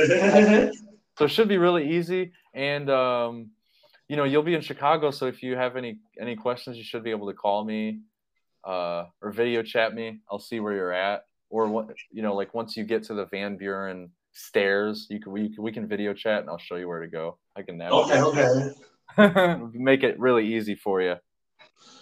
[1.17, 3.51] so it should be really easy and um,
[4.07, 7.03] you know you'll be in chicago so if you have any any questions you should
[7.03, 7.99] be able to call me
[8.65, 12.53] uh, or video chat me i'll see where you're at or what you know like
[12.53, 16.41] once you get to the van buren stairs you can we, we can video chat
[16.41, 19.59] and i'll show you where to go i can okay, okay.
[19.73, 21.15] make it really easy for you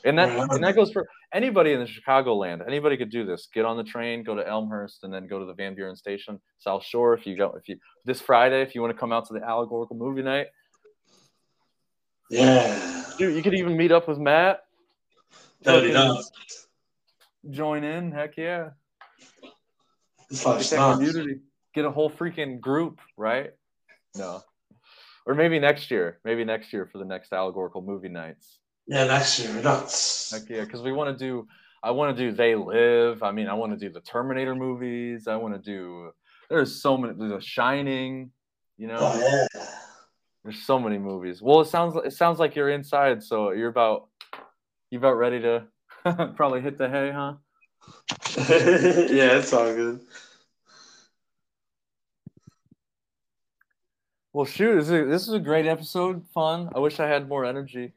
[0.03, 3.47] and that and that goes for anybody in the chicago land anybody could do this.
[3.53, 6.39] Get on the train go to elmhurst and then go to the van buren station
[6.57, 9.27] south shore if you go if you this friday if you want to come out
[9.27, 10.47] to the allegorical movie night.
[12.29, 13.03] Yeah.
[13.17, 14.61] Dude, you could even meet up with matt.
[15.63, 16.23] That'd be Fucking
[17.49, 18.69] join in heck yeah.
[20.29, 21.39] It's community.
[21.73, 23.51] Get a whole freaking group right?
[24.15, 24.41] No.
[25.25, 26.19] Or maybe next year.
[26.25, 28.60] Maybe next year for the next allegorical movie nights
[28.91, 31.47] Yeah, next year, That's Heck yeah, because we want to do.
[31.81, 33.23] I want to do They Live.
[33.23, 35.29] I mean, I want to do the Terminator movies.
[35.29, 36.11] I want to do.
[36.49, 37.13] There's so many.
[37.13, 38.31] The Shining.
[38.77, 39.65] You know, Oh yeah.
[40.43, 41.41] there's so many movies.
[41.41, 44.09] Well, it sounds it sounds like you're inside, so you're about
[44.89, 45.67] you about ready to
[46.35, 47.35] probably hit the hay, huh?
[49.09, 50.01] yeah, it's all good.
[54.33, 56.27] Well, shoot, this is a, this is a great episode.
[56.33, 56.69] Fun.
[56.75, 57.93] I wish I had more energy.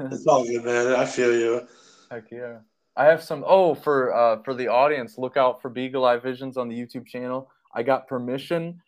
[0.00, 0.94] It's all good, man.
[0.94, 1.66] I feel you.
[2.10, 2.58] Heck yeah.
[2.96, 6.56] I have some oh for uh for the audience, look out for Beagle Eye Visions
[6.56, 7.50] on the YouTube channel.
[7.74, 8.80] I got permission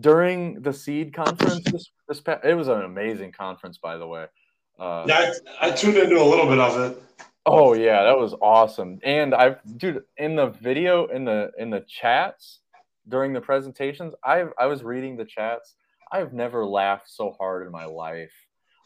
[0.00, 4.26] during the seed conference this this it was an amazing conference by the way.
[4.78, 7.02] Uh Yeah, I, I tuned into a little bit of it.
[7.44, 8.98] oh yeah, that was awesome.
[9.02, 12.60] And I dude in the video in the in the chats
[13.08, 15.74] during the presentations, I I was reading the chats.
[16.10, 18.32] I've never laughed so hard in my life.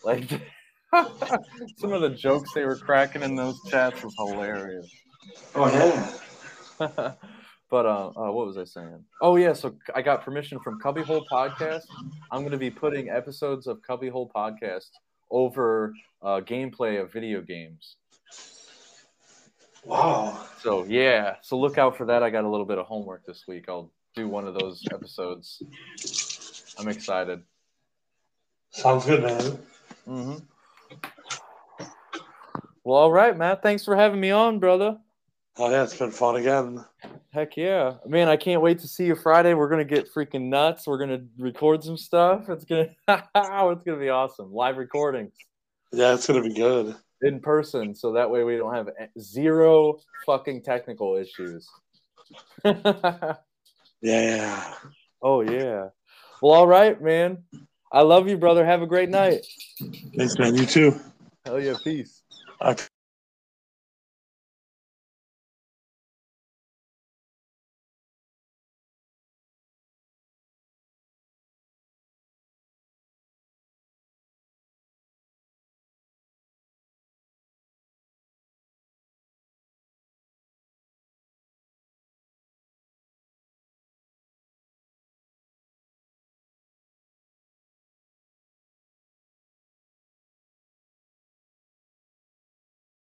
[0.03, 0.29] Like
[1.77, 4.91] some of the jokes they were cracking in those chats was hilarious.
[5.55, 6.13] Oh yeah.
[7.71, 9.05] but uh, uh, what was I saying?
[9.21, 11.83] Oh yeah, so I got permission from Cubbyhole Podcast.
[12.31, 14.91] I'm going to be putting episodes of Cubbyhole Podcast
[15.31, 17.97] over uh, gameplay of video games.
[19.85, 20.47] Wow.
[20.63, 22.23] So yeah, so look out for that.
[22.23, 23.67] I got a little bit of homework this week.
[23.69, 25.63] I'll do one of those episodes.
[26.79, 27.43] I'm excited.
[28.71, 29.59] Sounds good, man.
[30.07, 30.37] hmm
[32.89, 33.63] Well, all right, Matt.
[33.63, 34.97] Thanks for having me on, brother.
[35.59, 36.87] Oh yeah, it's been fun again.
[37.35, 38.31] Heck yeah, man!
[38.31, 39.53] I can't wait to see you Friday.
[39.53, 40.87] We're gonna get freaking nuts.
[40.87, 42.49] We're gonna record some stuff.
[42.49, 44.55] It's gonna, it's gonna be awesome.
[44.55, 45.35] Live recordings
[45.93, 46.97] Yeah, it's gonna be good.
[47.21, 48.89] in person, so that way we don't have
[49.21, 51.69] zero fucking technical issues.
[52.65, 53.35] Yeah,
[54.01, 54.75] yeah.
[55.21, 55.89] oh yeah.
[56.41, 57.45] Well, all right, man.
[57.93, 58.65] I love you, brother.
[58.65, 59.45] Have a great night.
[60.17, 60.57] Thanks, man.
[60.57, 60.99] You too.
[61.45, 62.18] Hell yeah, peace.
[62.61, 62.88] I